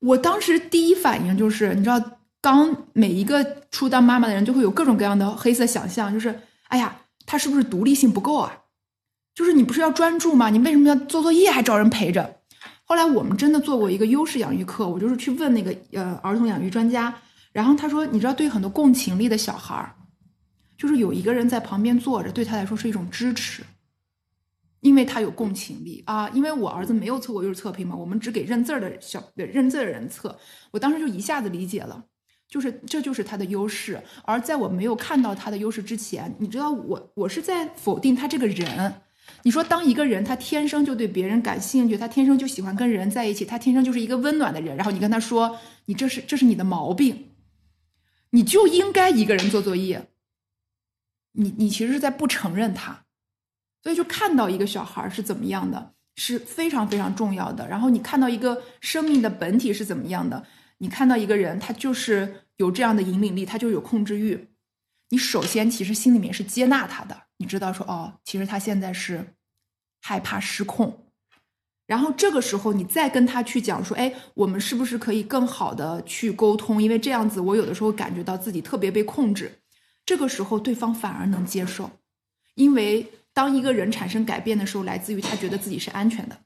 [0.00, 2.15] 我当时第一反应就是，你知道。
[2.46, 8.62] 当每一个初当妈妈的人就会有各种各样的黑色想象，就是哎呀，他是不是独立性不够啊？
[9.34, 10.48] 就是你不是要专注吗？
[10.48, 12.36] 你为什么要做作业还找人陪着？
[12.84, 17.12] 后来我们真的做过一个优势养育课，我就是去问那个呃儿童养育专家，
[17.50, 19.96] 然后他说，你知道，对很多共情力的小孩儿，
[20.78, 23.64] 就是有一个人在旁边坐着，对他来说是一种支持，
[24.78, 26.28] 因为他有共情力啊。
[26.28, 30.38] 因为我儿子没有测过优势测评嘛，我们只给认字儿的小认字的人测，
[30.70, 32.04] 我当时就一下子理解了。
[32.48, 39.02] 就是这就是他的优势，而在我没有看到他的优势之前，你知道我我是在否定他这个人。
[39.42, 47.32] 你说，当一个人他天生就对别人感兴趣，他天生就喜欢跟人在一起，他天生就是一个温暖的人，然后你跟他说，你这是这是你的毛病，
[48.30, 50.10] 你就应该一个人做作业。
[51.32, 53.02] 你你其实是在不承认他，
[53.82, 57.68] 所以就看到一个小孩是怎么样的，是非常非常重要的。
[57.68, 60.46] 然后你看到一个生命的本体是怎么样的。
[60.78, 64.48] 你看到一个人，他就是有这样的引领力，他就有控制欲。
[65.10, 69.34] 你首先其实心里面是接纳他的，你知道说哦，其实他现在是
[70.00, 71.04] 害怕失控。
[71.86, 76.82] 然后这个时候你再跟他去讲说，哎，我们是不是可以更好的去沟通？
[76.82, 79.60] 因为这样子我有的时候感觉到自己特别被控制。
[80.04, 81.90] 这个时候对方反而能接受，
[82.54, 86.36] 因为当一个人产生改变的时候，来自于他觉得自己是安全的。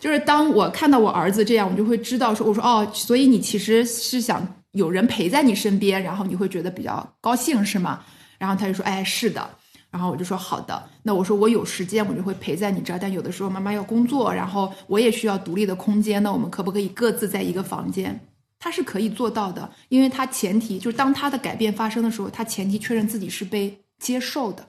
[0.00, 8.00] 就是当我看到我儿子这样，我就会知道说，我说哦，所以你其实是想有人陪在你身边，然后你会觉得比较高兴是吗？
[8.38, 9.48] 然后他就说，哎，是的。
[9.90, 10.82] 然后我就说好的。
[11.02, 12.98] 那我说我有时间，我就会陪在你这儿。
[13.00, 16.22] 但有的时候妈妈要工作，然后我也需要独立的空间。
[16.22, 18.20] 那我们可不可以各自在一个房间？
[18.60, 24.66] 他是可以做到的，因为他前提就是当他的改变发生的时候，他前提确认自己是被接受的。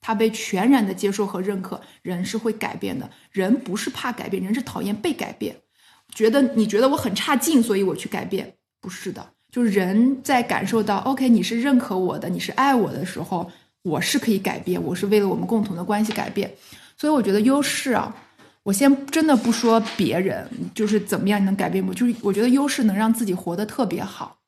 [0.00, 3.10] 他被全然的接受和认可，人是会改变的。
[3.32, 5.56] 人不是怕改变，人是讨厌被改变。
[6.14, 9.28] 觉得你觉得我很差劲，所以我去改变，不是的。
[9.50, 13.50] 就是人在感受到 OK，你是认可我的，你是爱我的时候，
[13.82, 16.52] 我是可以改变，我是为了我们共同的关系改变。
[16.96, 18.14] 所以我觉得优势啊，
[18.62, 24.38] 我先真的不说别人，就是怎么样你能改变我，就是我觉得优势能让自己活得特别好，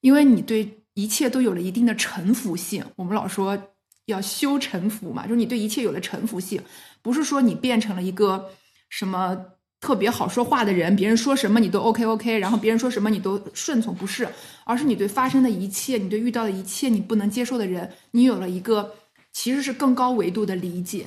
[0.00, 2.84] 因为你对一切都有了一定的臣服性。
[2.96, 3.58] 我们老说。
[4.06, 6.60] 要修臣服嘛，就是你对一切有了臣服性，
[7.02, 8.50] 不是说你变成了一个
[8.88, 9.36] 什么
[9.80, 14.28] 特别好说话的人，别人说什么你都 OK OK，然后别人说什么你都顺从，不是，
[14.64, 18.94] 而是你对发生的一切，你对遇到的一切你不能接受的人，你有了一个
[19.32, 21.06] 其实是更高维度的理解，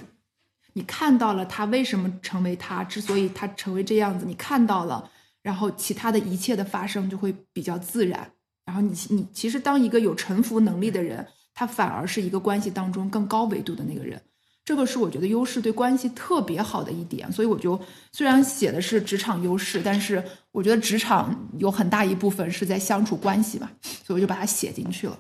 [0.74, 5.10] 你看到了他为什么成为他，之所以他成为这样子，你看到了，
[5.42, 8.32] 然后其他的一切的发生就会比较自然，
[8.66, 11.28] 然后你你其实当一个有臣服能力的人。
[11.56, 14.22] 他反而是一个关系当中更高维度的那个人，
[14.66, 17.32] 这个是我觉得优势对关系特别好的一点。
[17.32, 17.80] 所以我就
[18.12, 25.18] 虽然写的是职场优势，但是我觉得职场有很大一部分是在相处关系嘛，所以我就把它写进去了。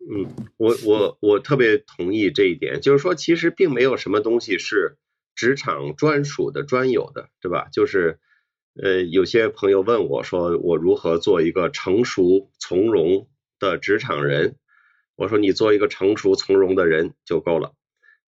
[0.00, 4.98] 嗯，我我我特别同意这一点，就是说其实并没有什么东西是
[5.34, 7.68] 职场专属的、专有的，对吧？
[7.72, 8.18] 就是
[8.74, 14.56] 呃，有些朋友问我说，我如何做一个成熟从容的职场人？
[15.22, 17.74] 我说你做一个成熟从容的人就够了，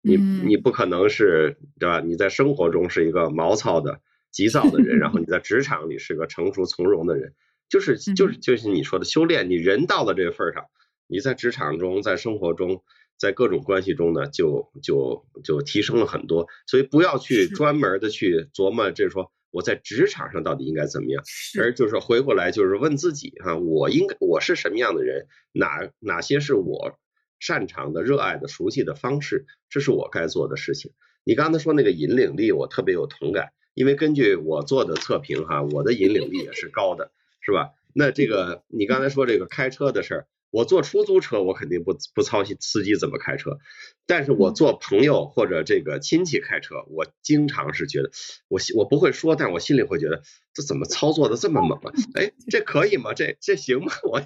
[0.03, 1.99] 你你不可能是对吧？
[2.01, 7.33] 你在生活中是一个毛糙的、急躁的人，然后你在职场里是个成熟从容的人，
[7.67, 10.65] 就是就是就是你说的修炼，你人到了这个份儿上，
[11.07, 12.83] 你在职场中、在生活中、
[13.17, 16.47] 在各种关系中呢，就就就提升了很多。
[16.67, 19.31] 所以不要去专门的去琢磨，这说。
[19.53, 21.23] 我在职场上到底应该怎么样？
[21.61, 25.27] 而就是回过来就是问自己哈，我应该我是什么样的人？
[25.51, 26.97] 哪哪些是我
[27.39, 29.45] 擅长的、热爱的、熟悉的方式？
[29.69, 30.91] 这是我该做的事情。
[31.23, 37.11] 你刚才说那个引领力，我特别有同感，因为根据我做的测评哈，我的引领力也是高的，
[37.41, 37.69] 是吧？
[37.93, 43.57] 那这个你刚才说这个开车的事儿，我坐出租车我肯定不不操心司机怎么开车，
[44.05, 48.11] 但是我坐朋友或者这个亲戚开车，我经常是觉得
[48.47, 50.21] 我我不会说，但我心里会觉得
[50.53, 51.91] 这怎么操作的这么猛啊？
[52.13, 53.15] 哎，这可以吗？
[53.15, 53.91] 这这行吗？
[54.05, 54.21] 我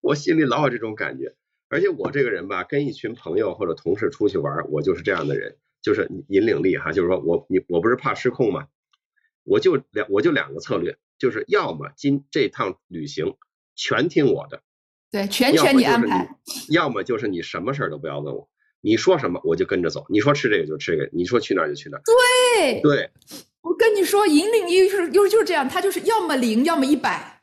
[0.00, 1.34] 我心里老有这种感觉。
[1.68, 8.68] 而且我这个人吧，跟一群朋友或者同事出去玩，我就是这样的人，就是引领力哈，就是说我你我不是怕失控吗？
[9.42, 13.34] 我就两我就两个策略，就是要么今这趟旅行
[13.74, 14.62] 全听我的，
[15.10, 16.26] 对，全权你安排；
[16.70, 18.48] 要么就是你什么事儿都不要问我，
[18.80, 22.02] 你说什么我就跟着走，你说吃这个就吃这个，你说去哪儿就去哪儿。
[22.04, 23.10] 对对，
[23.62, 27.42] 我跟你说，引领力是又就是这样，他就是要么零，要么一百，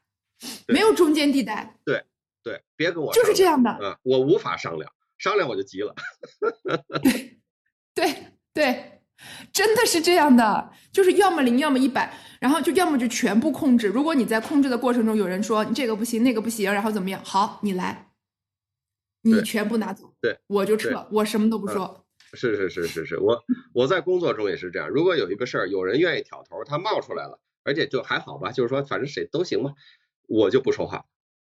[0.67, 1.78] 没有中间地带。
[1.86, 2.04] 对。
[2.45, 5.95] 对，别跟我就是这样的，嗯，我无法商量，商量我就急了。
[6.86, 7.41] 对
[7.95, 8.15] 对
[8.54, 8.94] 对，
[9.51, 13.88] 真的是这样的，就是要么零，要么一百，然后就要么就全部控制。
[13.88, 17.21] 如果你在控制的过程中有人说你这个不行，那个不行，然后怎么样？
[17.23, 18.12] 好，你来，
[19.21, 22.06] 你全部拿走，对，我就撤，我什么都不说。
[22.34, 23.41] 是是是是是，我
[23.73, 24.89] 我在工作中也是这样。
[24.89, 29.73] 如果有一个事儿，有人愿意挑头，他冒出来了，而且就还好吧，就是说反正谁都行嘛，
[30.28, 31.06] 我就不说话。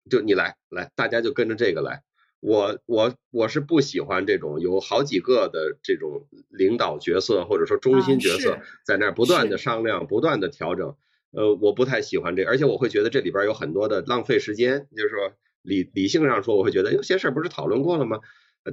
[0.09, 2.01] 就你来来，大家就跟着这个来。
[2.39, 10.95] 我我我是不喜欢这种有好几个的这种领导角色或者说中心角色在那儿不断的商量、不断的调整。
[11.31, 14.87] 呃，我不太喜欢这，而且我会觉得这里边有很多的浪费时间。
[14.95, 18.19] 就是说理理性上说，我会觉得有些事儿不是讨论过了吗？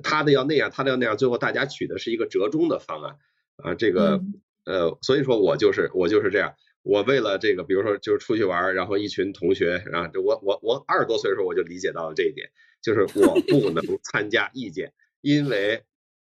[0.02, 3.16] 他的要那样，他的要那样，最后大家取的是一个折中的方案
[3.56, 3.74] 啊。
[3.74, 4.22] 这个
[4.64, 6.54] 呃，所以说我就是我就是这样。
[6.82, 12.48] 我为了这个，比如说就是出去玩，然后一群同学，然后我我我二十多岁的时候我就理解到了这一点，
[12.86, 15.82] 就是我不能参加意见，因为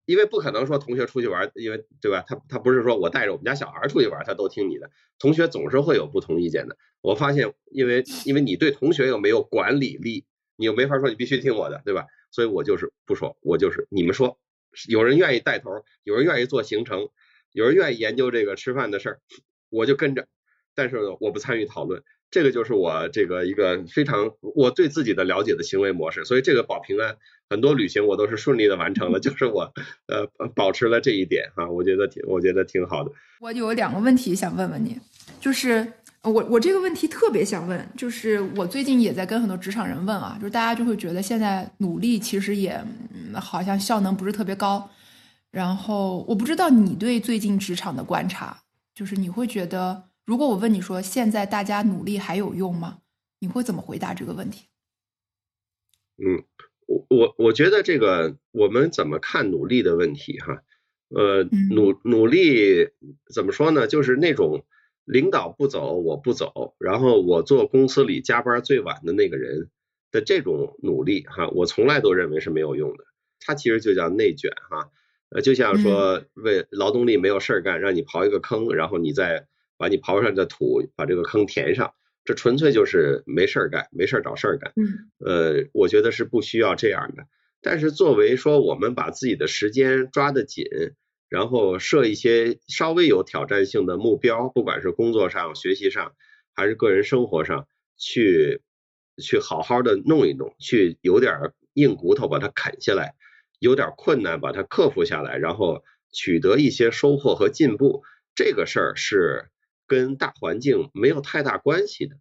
[0.05, 2.23] 因为不可能说同学出去玩，因为对吧？
[2.25, 6.75] 他他不是说我带着我们家小孩出去玩，他都听你的，同学总是会有不同意见的。
[7.01, 12.07] 我发现，因为因为你对同学又没有管理力，你又没法说你必须听我的，对吧？
[12.31, 14.39] 所以我就是不说，我就是你们说，
[14.88, 15.69] 有人愿意带头，
[16.03, 17.09] 有人愿意做行程，
[17.51, 19.19] 有人愿意研究这个吃饭的事儿，
[19.69, 20.27] 我就跟着。
[20.73, 27.15] 但是我不参与讨论，这个就是我这个一个非常我对自己的了解的行为模式，所以这个保平安
[27.49, 29.73] 很多旅行我都是顺利的完成了，就是我
[30.07, 33.11] 呃保持了这一点哈，我觉得挺我觉得挺好的。
[33.39, 34.95] 我有两个问题想问问你，
[35.41, 42.79] 就是我我这个问题特别想问，就是我最近也在跟很多职场人问啊，就是大家就会觉得现在努力其实也
[43.33, 44.87] 好像效能不是特别高，
[45.49, 48.55] 然后我不知道你对最近职场的观察，
[48.93, 50.08] 就是你会觉得。
[50.29, 52.99] 如果我问你说现在大家努力还有用吗？
[53.39, 54.67] 你会怎么回答这个问题？
[56.23, 56.43] 嗯，
[56.85, 60.61] 我我我觉得这个我们怎么看努力的问题哈，
[61.07, 62.89] 呃，努努力
[63.33, 63.87] 怎么说呢？
[63.87, 64.67] 就是那种
[65.03, 69.71] 领导不走我不走，然后我做公司里加班最晚的那个人
[70.11, 73.03] 的这种努力哈，我从来都认为是没有用的。
[73.39, 74.91] 它其实就叫内卷哈，
[75.29, 79.47] 呃，就像说为劳动力没有事儿干，让你刨一个坑，然后你再。
[79.79, 81.93] 把你刨上的土，把这个坑填上，
[82.25, 84.73] 这纯粹就是没事儿干，没事儿找事儿干。
[84.75, 87.23] 嗯，呃，我觉得是不需要这样的。
[87.61, 90.65] 但是作为说我们把自己的时间抓得紧，
[91.29, 96.13] 然后设一些稍微有挑战性的目标，不管是工作上、学习上，
[96.53, 97.65] 还是个人生活上，
[97.97, 98.61] 去
[99.23, 103.15] 去好好的弄一弄，去有点硬骨头把它啃下来，
[103.59, 108.03] 有点困难把它克服下来，然后取得一些收获和进步，
[108.35, 109.45] 这个事儿是。
[109.89, 112.15] 跟大环境没有太大关系的，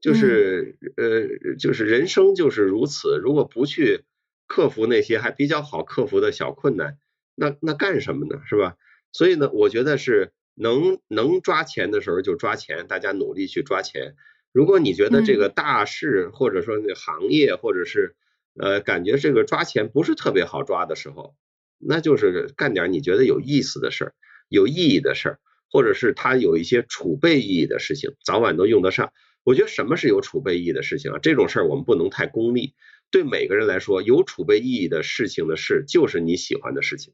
[0.00, 3.20] 就是呃，就是人生就是如此。
[3.22, 4.02] 如果不去
[4.48, 6.98] 克服那些还比较好克服的小困难，
[7.36, 8.40] 那那干什么呢？
[8.48, 8.76] 是吧？
[9.12, 14.16] 所以呢，我觉得是能能抓钱的时候就抓钱，大家努力去抓钱。
[14.52, 18.16] 如果你觉得这个大事或者说那行业或者是
[18.58, 21.34] 呃感觉这个抓钱不是特别好抓的时候，
[21.78, 24.14] 那就是干点你觉得有意思的事儿、
[24.48, 25.38] 有意义的事儿。
[25.70, 29.12] 或者是他有一些储备意义的事情，早晚都用得上。
[29.42, 31.18] 我觉得什么是有储备意义的事情啊？
[31.20, 32.74] 这种事儿我们不能太功利。
[33.10, 37.12] 对每个人来说，有储备意义的事情的事，就是你喜欢的事情。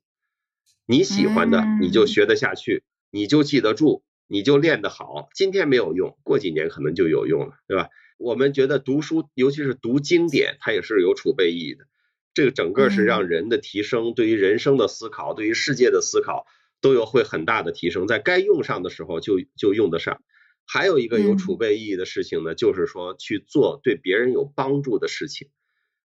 [0.87, 5.29] 你喜欢的，你就学得下去，你就记得住，你就练得好。
[5.35, 7.89] 今天没有用，过几年可能就有用了，对吧？
[8.17, 11.85] 我们觉得读书，尤其是读经典，它也是有储备意义的。
[12.33, 16.47] 这个整个是让人的提升，对于人生的思考，对于世界的思考。
[16.81, 20.23] 都有会很大的提升，在该用上的时候就就用得上。
[20.67, 25.49] 还有一个有储备意义的事情呢，就是说去做对别人有帮助的事情，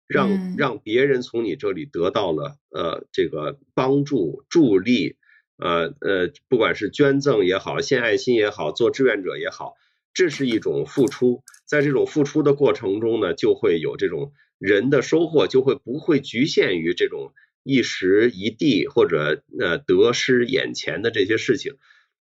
[0.08, 5.18] 让让别人从你这里得到了呃这个帮助助力，
[5.58, 9.76] 呃呃，不管是捐赠也好，献爱心也好，做志愿者也好，
[10.16, 11.44] 这是一种付出。
[11.68, 17.34] 在这种付出的过程中呢，就会有这种人的收获，就会不会局限于这种
[17.66, 21.74] 一时一地或者呃得失眼前的这些事情。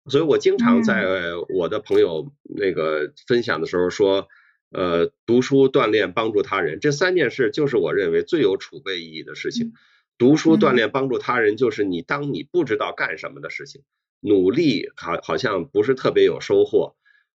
[0.08, 1.04] 所以我经常在
[1.50, 4.28] 我的朋友那个分享的时候说，
[4.72, 9.74] 呃，读书、锻炼、帮助他人这三件事，就是我认为最有储备意义的事情。
[10.18, 13.84] 读书、锻炼、帮助他人，就是你当你不知道干什么的事情，
[14.20, 16.96] 努力好好像不是特别有收获，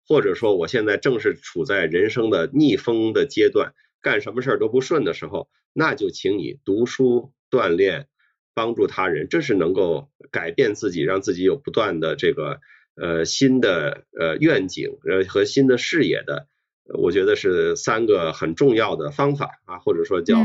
[0.07, 8.07] 或者说我现在正是处在人生的逆风的阶段，干什么事儿都不顺的时候，那就请你读书、锻炼。
[8.53, 12.59] 帮助他人，这是能够改变自己，让自己有不断的这个
[12.95, 16.47] 呃新的呃愿景呃和新的视野的，
[16.83, 20.37] 我觉得是三个很重要的方法啊，或者说叫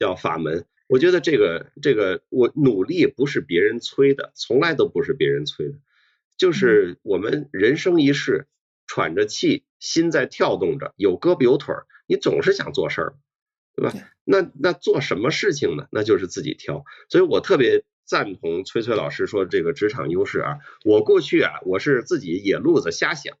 [0.00, 0.66] 叫法门。
[0.88, 5.78] 我觉得这个这个我努力不是别人催的，从来都不是别人催的，
[6.36, 8.48] 就是我们人生一世
[8.88, 13.14] 喘着气，心在跳动着，有胳膊有腿儿，你总是想做事儿。
[13.76, 13.92] 对吧？
[14.28, 15.86] 那那做什么事情呢？
[15.92, 16.84] 那就是自己挑。
[17.08, 20.56] 所以我特别赞同崔崔老师说这个职场优势啊。
[20.84, 23.36] 我过去啊，我是自己野路子瞎想。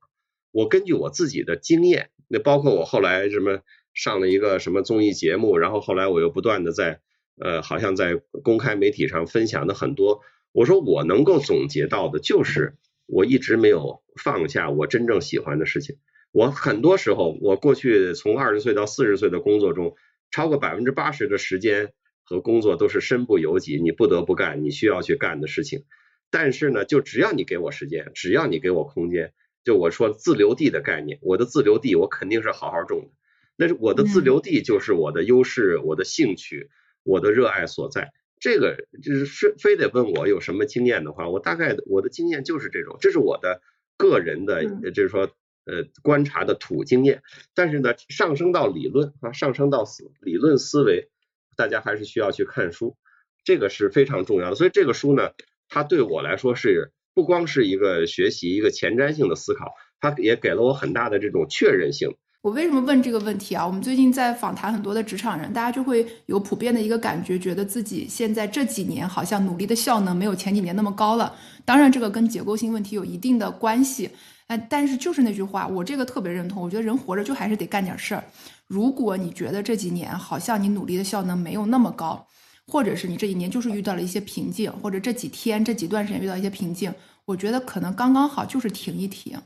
[0.52, 3.62] 我根据我自己的经验，那包括我后来什么
[3.94, 7.00] 上了一个什么综艺节目，然后后来我又不断的在
[7.38, 10.22] 呃，好像在公开媒体上分享的很多。
[10.52, 12.76] 我说我能够总结到的就是，
[13.06, 15.96] 我一直没有放下我真正喜欢的事情。
[16.30, 19.96] 我很多时候，我过去从二十岁到四十岁的工作中。
[20.36, 25.84] 超过百分之八十的时间和工作都是身不由己，你不得不干你需要去干的事情。
[26.30, 29.32] 但是呢，就只要你给我时间，只要你给我空间，
[29.64, 33.08] 就我说自留地的概念，我的自留地我肯定是好好种的。
[33.56, 36.68] 那是我的自留地就是我的优势、我的兴趣、
[37.02, 38.12] 我的热爱所在。
[38.38, 43.62] 这个就是非非得问我有什么经验的话，我大概我的经验就是这种，这是我的
[43.96, 45.30] 个人的，就是说。
[45.66, 51.10] 呃，观察的土经验，但是呢，上升到理论啊，上升到思理论思维，
[51.56, 52.96] 大家还是需要去看书，
[53.44, 54.54] 这个是非常重要的。
[54.54, 55.30] 所以这个书呢，
[55.68, 62.14] 它对我来说是不光是一个学习，一个前瞻性的思考，它也给了我很大的这种确认性。
[62.42, 63.66] 我为什么问这个问题啊？
[63.66, 71.34] 我们最近在访谈很多的职场人，大家就会有普遍的一个感觉，觉得自己现在这几年好像努力的效能没有前几年那么高了。
[71.64, 74.10] 当然，这个跟结构性问题有一定的关系。
[74.48, 76.62] 哎，但是就是那句话，我这个特别认同。
[76.62, 78.22] 我觉得人活着就还是得干点事儿。
[78.66, 82.24] 如果你觉得这几年好像你努力的效能没有那么高，
[82.66, 86.92] 或者是你这一年就是遇到了一些瓶颈，或者这几天这几段时间遇到一些瓶颈，
[87.24, 89.36] 我觉得可能刚刚好就是停一停，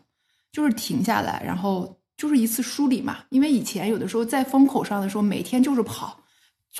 [0.53, 3.19] 就是停下来，然后就是一次梳理嘛。
[3.31, 6.19] 因为以前有的时候在风口上的时候，每天就是跑，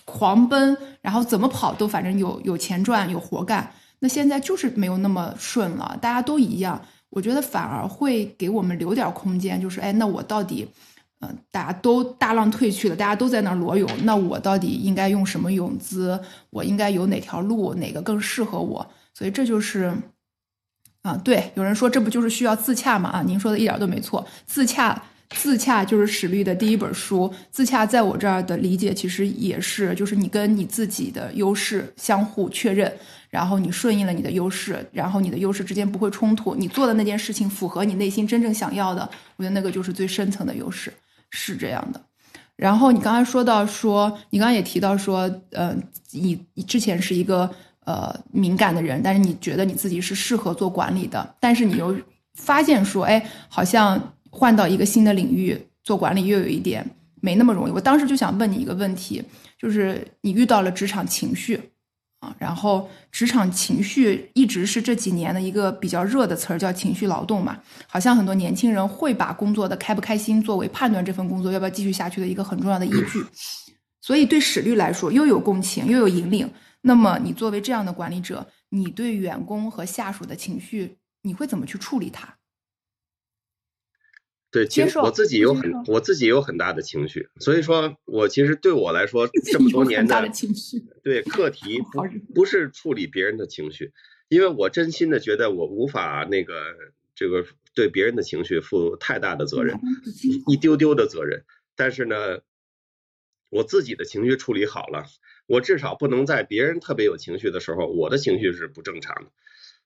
[0.05, 3.73] 狂奔，然后怎么跑都反正有有钱赚有活干。
[3.99, 6.83] 那现在就是没有那么顺了，大家都一样。
[7.11, 10.67] 我觉得反而会给我们留点空间，就是哎，那我到底，
[11.21, 16.19] 嗯，大家都大浪退去了，大家都在那儿裸泳，那我到底应该用什么泳姿？
[16.51, 18.87] 我应该有哪条路，哪个更适合我？
[19.13, 19.93] 所以这就是，
[21.03, 23.11] 啊，对，有人说这不就是需要自洽嘛？
[23.11, 27.31] 啊，您说的一点都没错，自洽，自洽就是史律的第一本书。
[27.51, 32.97] 自洽在我这儿的理解其实也是，就是你跟你自己的优势相互确认。
[33.31, 40.93] 然后你顺应了你的优势，然后你的优势之间不会冲突，你做的那件事情符合你内心真正想要的，我觉得那个就是最深层的优势，
[41.31, 42.01] 是这样的。
[42.57, 45.75] 然后你刚才说到说，你刚刚也提到说，呃，
[46.11, 47.49] 你你之前是一个
[47.85, 51.97] 呃敏感的人，但是你觉得你自己是适合做管理的，但是你又
[52.35, 56.85] 发现说，哎，好像换到一个新的领域做管理又有一点
[57.21, 57.73] 没那么容易。
[57.73, 59.23] 我当时就想问你一个问题，
[59.57, 61.59] 就是你遇到了职场情绪。
[62.21, 67.59] 啊，然后职场情绪一直是这几年的一个比较热的词儿，叫情绪劳动嘛。
[67.87, 73.25] 好像很多年轻人会把工作的开不开心作为判断这份工作要不要继续下去的一个很重要的依据。
[74.03, 76.51] 所以对史律来说，又有共情又有引领。
[76.83, 82.37] 那么你作为这样的管理者，你对员工和下属的情绪，你会怎么去处理它？
[84.53, 90.29] 对，其实我自己有很我自己有很大的情绪，所以说我其实对我来说这么多年的
[91.05, 93.93] 对课题不不是处理别人的情绪，
[94.29, 96.65] 因为我真心的觉得我无法那个
[97.15, 97.47] 这个
[97.77, 99.79] 对别人的情绪负太大的责任，
[100.49, 101.45] 一丢丢的责任。
[101.77, 102.41] 但是呢，
[103.51, 105.05] 我自己的情绪处理好了，
[105.47, 109.31] 我至少不能在别人特别有情绪的时候，我的情绪是不正常的。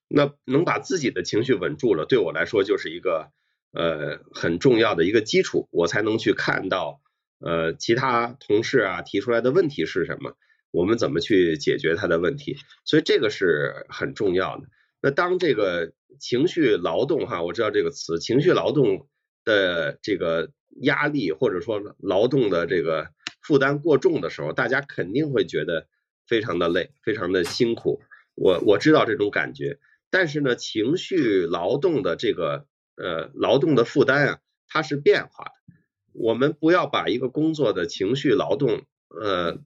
[0.09, 3.31] 那能把自己的情绪稳住了，对我来说就是一个。
[3.75, 7.01] 呃，很重要的一个基础，我才能去看到
[7.41, 10.37] 呃其他同事啊提出来的问题是什么，
[10.71, 14.69] 我们怎么去解决他的问题，所以这个是很重要的。
[15.03, 19.09] 那当这个情绪劳动哈，我知道这个词，情绪劳动
[19.45, 20.51] 的这个
[20.83, 23.09] 压力或者说劳动的这个
[23.43, 25.89] 负担过重的时候，大家肯定会觉得
[26.27, 28.01] 非常的累，非常的辛苦。
[28.37, 29.79] 我我知道这种感觉，
[30.11, 32.67] 但是呢，情绪劳动的这个
[32.97, 34.39] 呃劳动的负担啊，
[34.69, 35.75] 它是变化的。
[36.13, 39.59] 我们不要把一个工作的情绪劳动呃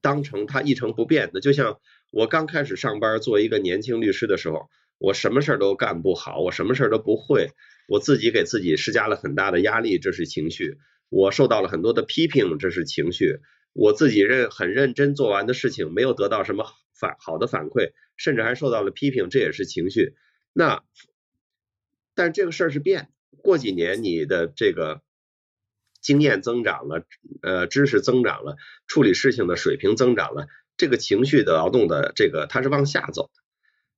[0.00, 1.40] 当成它一成不变的。
[1.40, 7.50] 就像我刚开始上班做一个年轻律师的时候，我什么事儿都干不好，我什么事儿都不会。
[7.88, 10.76] 我自己给自己施加了很大的压力，这是情绪；
[11.10, 13.40] 我受到了很多的批评，这是情绪；
[13.72, 20.14] 我自己认很认真做完的事情，没有得到什么反好的反馈，甚至还受到了批评，这也是情绪。
[20.52, 20.84] 那，
[22.14, 23.10] 但是这个事儿是变，
[23.42, 25.02] 过几年你的这个
[26.00, 27.04] 经验增长了，
[27.42, 28.56] 呃，知识增长了，
[28.86, 30.46] 处理事情的水平增长了，
[30.76, 33.42] 这个情绪的劳动的这个它是往下走的，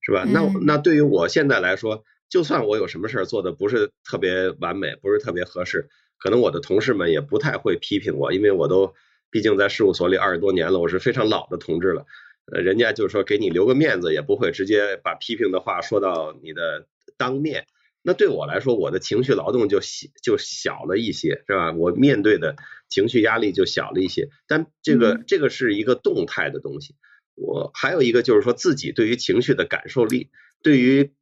[0.01, 0.25] 是吧？
[0.25, 2.05] 那那对于我现在来说。
[2.31, 5.89] 就算我有什么事儿做的不是特别完美，不是特别合适，
[6.19, 8.93] 可能我的同事们也不太会批评我，因为我都
[9.31, 12.07] 毕竟在事务所里二十多年了，我是非常老的同志了。
[12.47, 17.67] 呃，人家就是说给你留个面子，也不会直接把批评的话说到你的当面。
[18.07, 21.73] 那对我来说，我的情绪劳动就小就小了一些，是吧？
[21.73, 22.55] 我面对的
[22.89, 24.29] 情绪压力就小了一些。
[24.47, 26.95] 但这个这个是一个动态的东西。
[27.35, 30.31] 我还有一个就是说自己对于情绪的感受力，
[30.63, 31.13] 对于。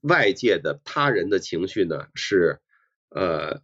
[0.00, 2.58] 外界的他人的情绪呢，是
[3.08, 3.62] 呃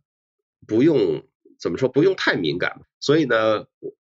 [0.66, 1.24] 不用
[1.59, 2.80] 怎么说，不用太敏感。
[3.00, 3.66] 所以呢，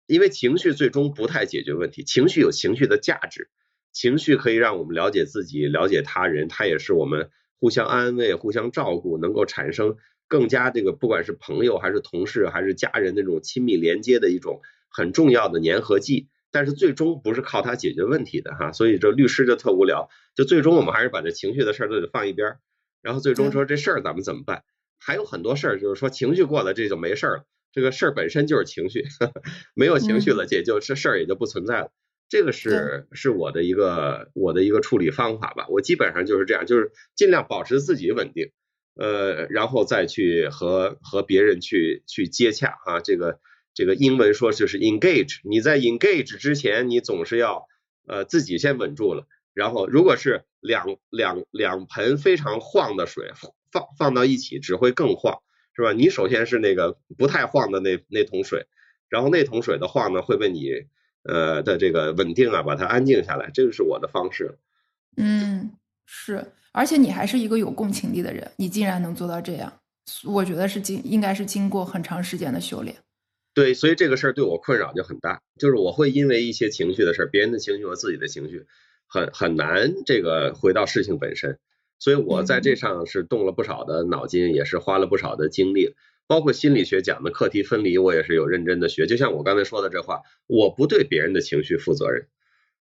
[0.06, 3.50] 因为情绪最终不太解决问题，情绪有情绪的价值，
[3.92, 7.30] 情绪可以让我们了解自己，了解他人，它也是我们
[7.60, 9.96] 互相安慰、互相照顾，能够产生
[10.26, 16.28] 更加这个不管是朋友还是同事还是家人那种亲密连接的一种很重要的粘合剂。
[16.52, 22.56] 但是最终不是靠它解决问题的哈，所以这律师就特无聊，就最终我们还是把这情绪的事儿都得放一边，
[23.02, 24.64] 然后最终说这事儿咱们怎么办？
[24.98, 29.04] 还有很多事儿就是说情绪过了这就没事儿了，这个事儿本身就是情绪，
[29.74, 31.92] 没有情绪了也就这事儿也就不存在了。
[32.30, 38.52] 这个是是我的一个我的一个处理方法吧，我基本上就是这样，就是尽量保持自己稳定，
[38.94, 43.38] 呃，然后再去和和别人去去接洽啊，这个。
[43.72, 47.66] 这个英文说就是 engage，你在 engage 之前，你总是要
[48.04, 53.30] 呃自己先稳住了，然后如果是两两两盆非常晃的水
[53.70, 55.38] 放放到一起，只会更晃，
[55.76, 55.92] 是吧？
[55.92, 58.66] 你首先是那个不太晃的那那桶水，
[59.08, 60.68] 然后那桶水的晃呢会被你
[61.24, 64.58] 呃的这个稳定啊把它安静下来，这个是我的方式。
[65.16, 65.72] 嗯，
[66.06, 69.72] 是，而且你还是一个有共情力的人，你竟然能做到这样，
[70.24, 72.96] 我觉得是经应该是经过很长时间的修炼。
[73.52, 78.66] 对，所以这个事儿对我困扰就很大，就是我会因为一些情绪的事儿，别人的情绪和自己的情绪，
[79.08, 81.58] 很很难这个回到事情本身，
[81.98, 85.96] 所以我在这上是动了不少的脑筋，也是花了不少的精力，
[86.30, 89.08] 包括心理学讲的课题分离，我也是有认真的学。
[89.08, 92.28] 就像我刚才说的这话，我不对别人的情绪负责任，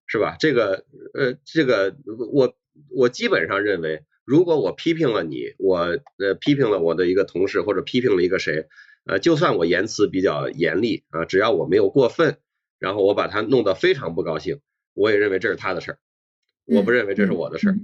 [0.05, 0.35] 是吧？
[0.39, 0.85] 这个
[1.15, 1.95] 呃，这个
[2.31, 2.55] 我
[2.91, 8.67] 我基本上认为，如果我批评了你，我呃批评了我的一个同事，或者批评了一个谁。
[9.05, 12.37] 呃，就算我言辞比较严厉啊，只要我没有过分，
[12.77, 14.59] 然后我把他弄得非常不高兴，
[14.93, 15.97] 我也认为这是他的事儿，
[16.65, 17.75] 我不认为这是我的事儿。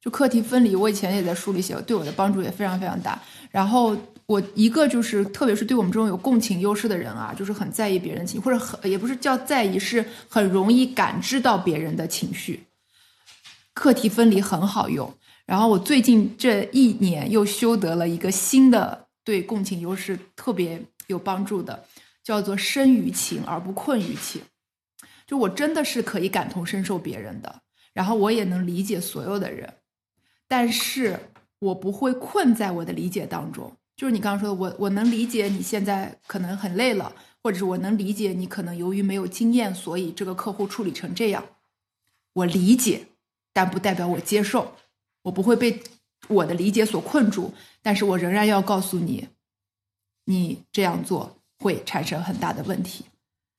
[0.00, 3.20] 就课题分离，我以前也在书里写，对我的帮助也非常非常大。
[3.50, 3.94] 然后
[4.30, 12.62] 我一个就是，特别是对我们这种有共情优势的人啊，就是很在意别人情，或者很也不是叫在意，是很容易感知到别人的情绪。
[13.74, 15.12] 课题分离很好用。
[15.46, 19.06] 然后我最近这一年又修得了一个新的。
[19.22, 21.84] 对共情优势特别有帮助的，
[22.24, 24.40] 叫做生于情而不困于情。
[25.26, 27.60] 就我真的是可以感同身受别人的，
[27.92, 29.74] 然后我也能理解所有的人，
[30.48, 31.18] 但是
[31.58, 33.70] 我不会困在我的理解当中。
[34.00, 41.44] 就是你刚刚说的，我我能理解你现在可能很累了，或者是我能理解你可能由于没有经验，所以这个客户处理成这样。
[42.32, 43.02] 我理解，
[43.52, 44.74] 但不代表我接受，
[45.24, 45.78] 我不会被。
[46.28, 49.28] 我的理解所困住，但是我仍然要告诉你，
[50.24, 53.04] 你这样做会产生很大的问题。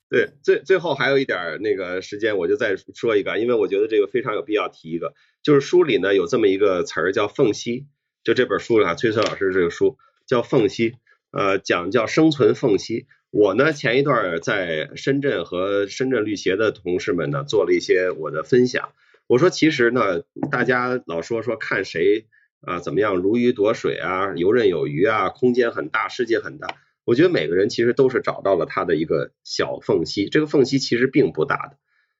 [0.10, 5.14] 对，最最后还有一点那个时间，我就再说一个，因为我觉得这个非常有必要提一个，
[5.44, 7.86] 就是书里呢有这么一个词儿叫缝隙，
[8.24, 9.98] 就这本书啊，崔策老师这个书
[10.32, 10.96] 叫缝隙，
[11.32, 13.06] 呃，讲叫生存缝隙。
[13.32, 18.94] 我呢前一段在深圳和深圳律协的同事们呢做了一些我的分享，
[19.28, 22.28] 我说其实呢，大家老说说看谁。
[22.64, 23.16] 啊，怎么样？
[23.16, 26.68] 如鱼得水啊，游刃有余啊，空间很大，世界很大。
[27.06, 31.78] 我觉得每个人其实都是找到了他的一个小缝隙，这个缝隙其实并不大的。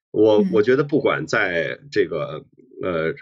[0.10, 2.44] 我我觉得不管在这个
[2.82, 3.14] 呃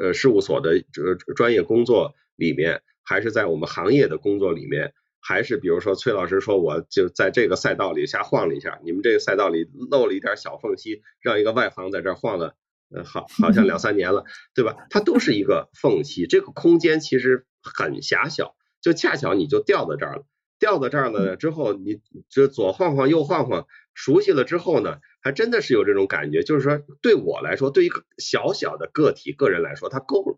[0.00, 12.54] 呃事务所的这专业工作里面，还是在我们行业的工作里面，还是比如说崔老师说我就在这个赛道里瞎晃了一下，你们这个赛道里漏了一点小缝隙，让一个外行在这晃了，
[12.94, 14.76] 呃，好，好像两三年了，对吧？
[14.90, 20.26] 它都是一个缝隙，这个空间其实很狭小，就恰巧你就掉到这儿了，
[20.58, 30.36] 掉到这儿了之后，你这左晃晃右晃晃，熟悉了之后呢，还真的是有这种感觉，就是说对我来说，对一个小小的个体个人来说，它够了。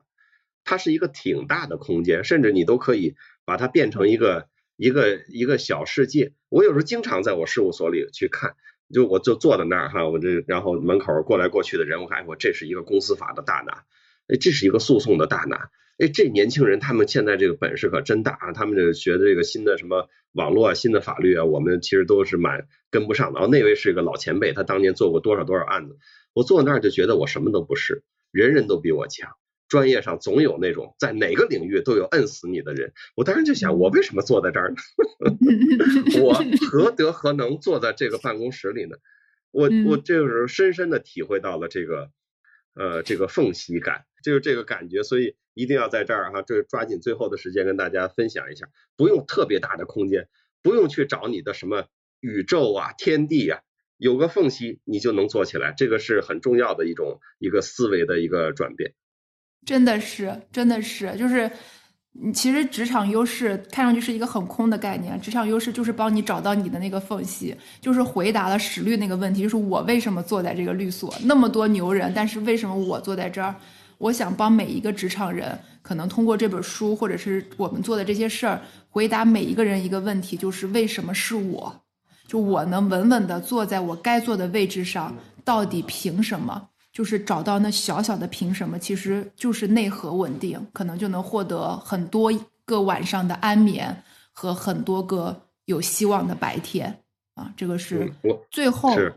[0.65, 6.33] 它是一个挺大的空间，甚至你都可以把它变成一个一个一个小世界。
[6.49, 8.55] 我有时候经常在我事务所里去看，
[8.93, 13.85] 就我就坐在那儿哈，我这然后门口过来过去的人，我看我这是一个公司法的大拿，
[14.29, 23.41] 哎，这是一个诉讼的大拿，哎，这年轻人他们现在这个本事可真大啊，他们这个学的这个新的什么网络啊、新的法律啊，我们其实都是蛮跟不上的。
[23.41, 25.99] 然后那位是一个老前辈，他当年做过多少多少案子，
[26.33, 29.37] 我坐在那儿就觉得我什么都不是，人人都比我强。
[29.71, 34.77] 专业上总有那种在哪个领域都有摁死你的人，我当时就想，我为什么坐在这儿呢？
[36.21, 36.35] 我
[36.69, 38.97] 何德何能坐在这个办公室里呢？
[39.53, 42.11] 我我这个时候深深的体会到了这个
[42.75, 50.29] 呃这个缝隙感，就是这个感觉，所以一定要在这儿哈，这抓紧最后的时间跟大家分享一下，不用特别大的空间，
[50.63, 51.87] 不用去找你的什么
[52.19, 53.61] 宇宙啊天地啊，
[53.99, 58.95] 有个缝隙你就能做起来，这个是很重要的一种一个思维的一个转变。
[59.65, 61.51] 真的是，真的是，就是，
[62.35, 65.21] 其实职场优势看上去是一个很空的概念。
[65.21, 73.55] 职场优势就是帮你找到你的那个缝隙，就是回答了史律那个问题，就是我为什么坐在这个律所，那么多牛人，但是为什么我坐在这儿？
[73.99, 81.83] 我想帮每一个职场人，可能通过这本书或者是我们做的这些事儿，回答每一个人一个问题，就是为什么是我？
[82.27, 86.70] 就我能稳稳的坐在我该坐的位置上，到底凭什么？
[86.93, 92.33] 就是找到那小小的凭什么，其实就是内核稳定，可能就能获得很多
[92.65, 97.03] 个晚上的安眠和很多个有希望的白天
[97.35, 97.53] 啊！
[97.57, 99.15] 这个是我最后是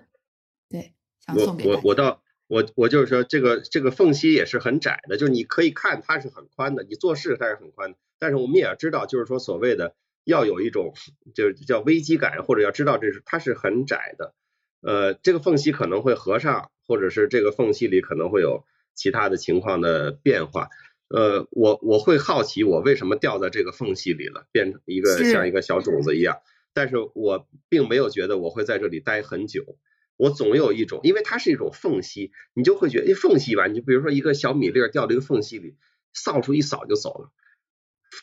[0.69, 0.93] 对
[1.25, 9.95] 想送给我我到我我就是说这个这个缝隙也是很窄的，就是你可以看它是很宽的，你做事它是很宽的，但是我们也要知道，就是说所谓的
[10.25, 10.93] 要有一种
[11.33, 14.35] 就是叫危机感，或者要知道这是它是很窄的。
[14.83, 20.67] 呃，这个缝隙可能会合上，或者是这个缝隙里可能会有其他的情况的变化。
[21.07, 26.37] 呃，我我会好奇，我为什么掉在这个缝隙里了，变成一个像一个小种子一样。
[26.73, 29.77] 但是我并没有觉得我会在这里待很久。
[30.17, 35.77] 我总有一种，因为它是一种缝隙，你就会觉得，哎，缝隙吧，你就比如说一个小米粒掉这个缝隙里，
[36.13, 37.31] 扫帚一扫就走了，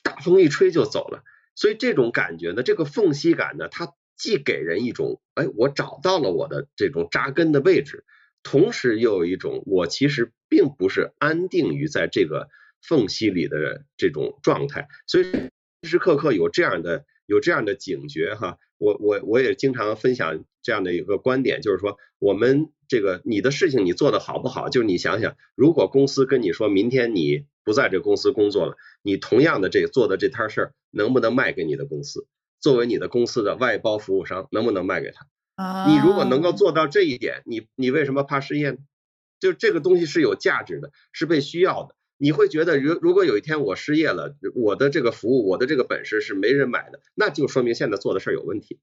[0.03, 1.23] 大风一吹就走了。
[1.55, 3.95] 所以这种感觉呢，这个缝隙感呢，它。
[4.21, 8.05] 既给人一种，哎，我找到了我的这种扎根的位置，
[8.43, 12.51] 同时又有一种，我其实并不是安定于在这个
[12.87, 15.51] 缝隙里的这种状态，所以时
[15.85, 18.59] 时刻刻有这样的有这样的警觉哈。
[18.77, 32.27] 我我我也经常分享这样的一个观点，就是说，我们这个你的事情你做的好不好，就是你想想，如果公司跟你说明天你不在这公司工作了，你同样的这做的这摊事儿能不能卖给你的公司？
[32.61, 35.27] 作为你的公司的外包服务商，能不能卖给他？
[35.89, 38.79] 你如果能够做到这一点，你你为什么怕失业呢？
[39.41, 41.95] 就这个东西是有价值的，是被需要的。
[42.17, 48.79] 你会觉得，如如果有一天我失业了，我的这个服务，我的这个本事是没人买的，那就说明现在做的事儿有问题，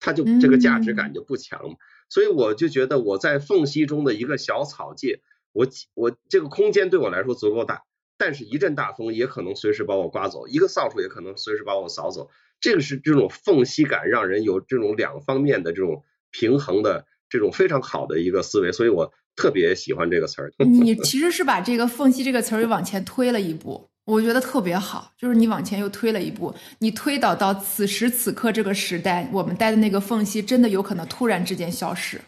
[0.00, 1.76] 它就这个价值感就不强。
[2.10, 5.22] 所以我就觉得我在缝隙中的一个小草芥，
[5.52, 7.82] 我我这个空间对我来说足够大，
[8.18, 12.30] 但是一阵大风也可能随时把我刮走，一个扫帚也可能随时把我扫走。
[12.62, 20.52] 这个是这种缝隙感，让人有这种两方面的这种平衡的这种非常好的一个思维，所以我特别喜欢这个词儿。
[20.58, 32.20] 你其实是把这个缝隙这个词儿又往前推了一步，我觉得特别好，就是你往前又推了一步，你推导到此时此刻这个时代，我们待的那个缝隙真的有可能突然之间消失，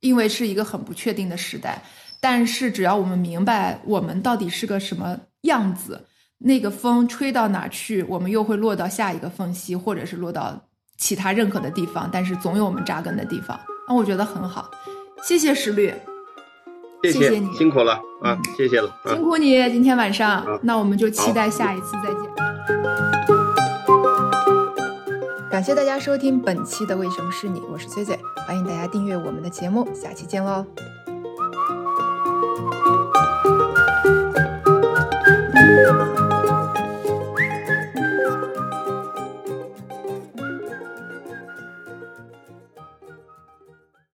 [0.00, 1.82] 因为是一个很不确定的时代。
[2.20, 6.04] 但是只要我们明白我们到底是个什么样子。
[6.42, 10.58] 那个风吹到哪去，我们又会落到下一个缝隙，或者是落到
[10.96, 13.60] 其他任何的地方，但是总有我们扎根的地方。
[13.86, 14.70] 那我觉得很好，
[15.22, 15.92] 谢谢石律，
[17.02, 20.46] 谢谢你，辛苦了啊，谢谢了，辛苦你今天晚上。
[20.62, 22.20] 那我们就期待下一次再见。
[25.50, 30.64] 感谢大家收听本期的《为什么是你》，我是崔崔，欢迎大家订阅我们的节目，下期见喽。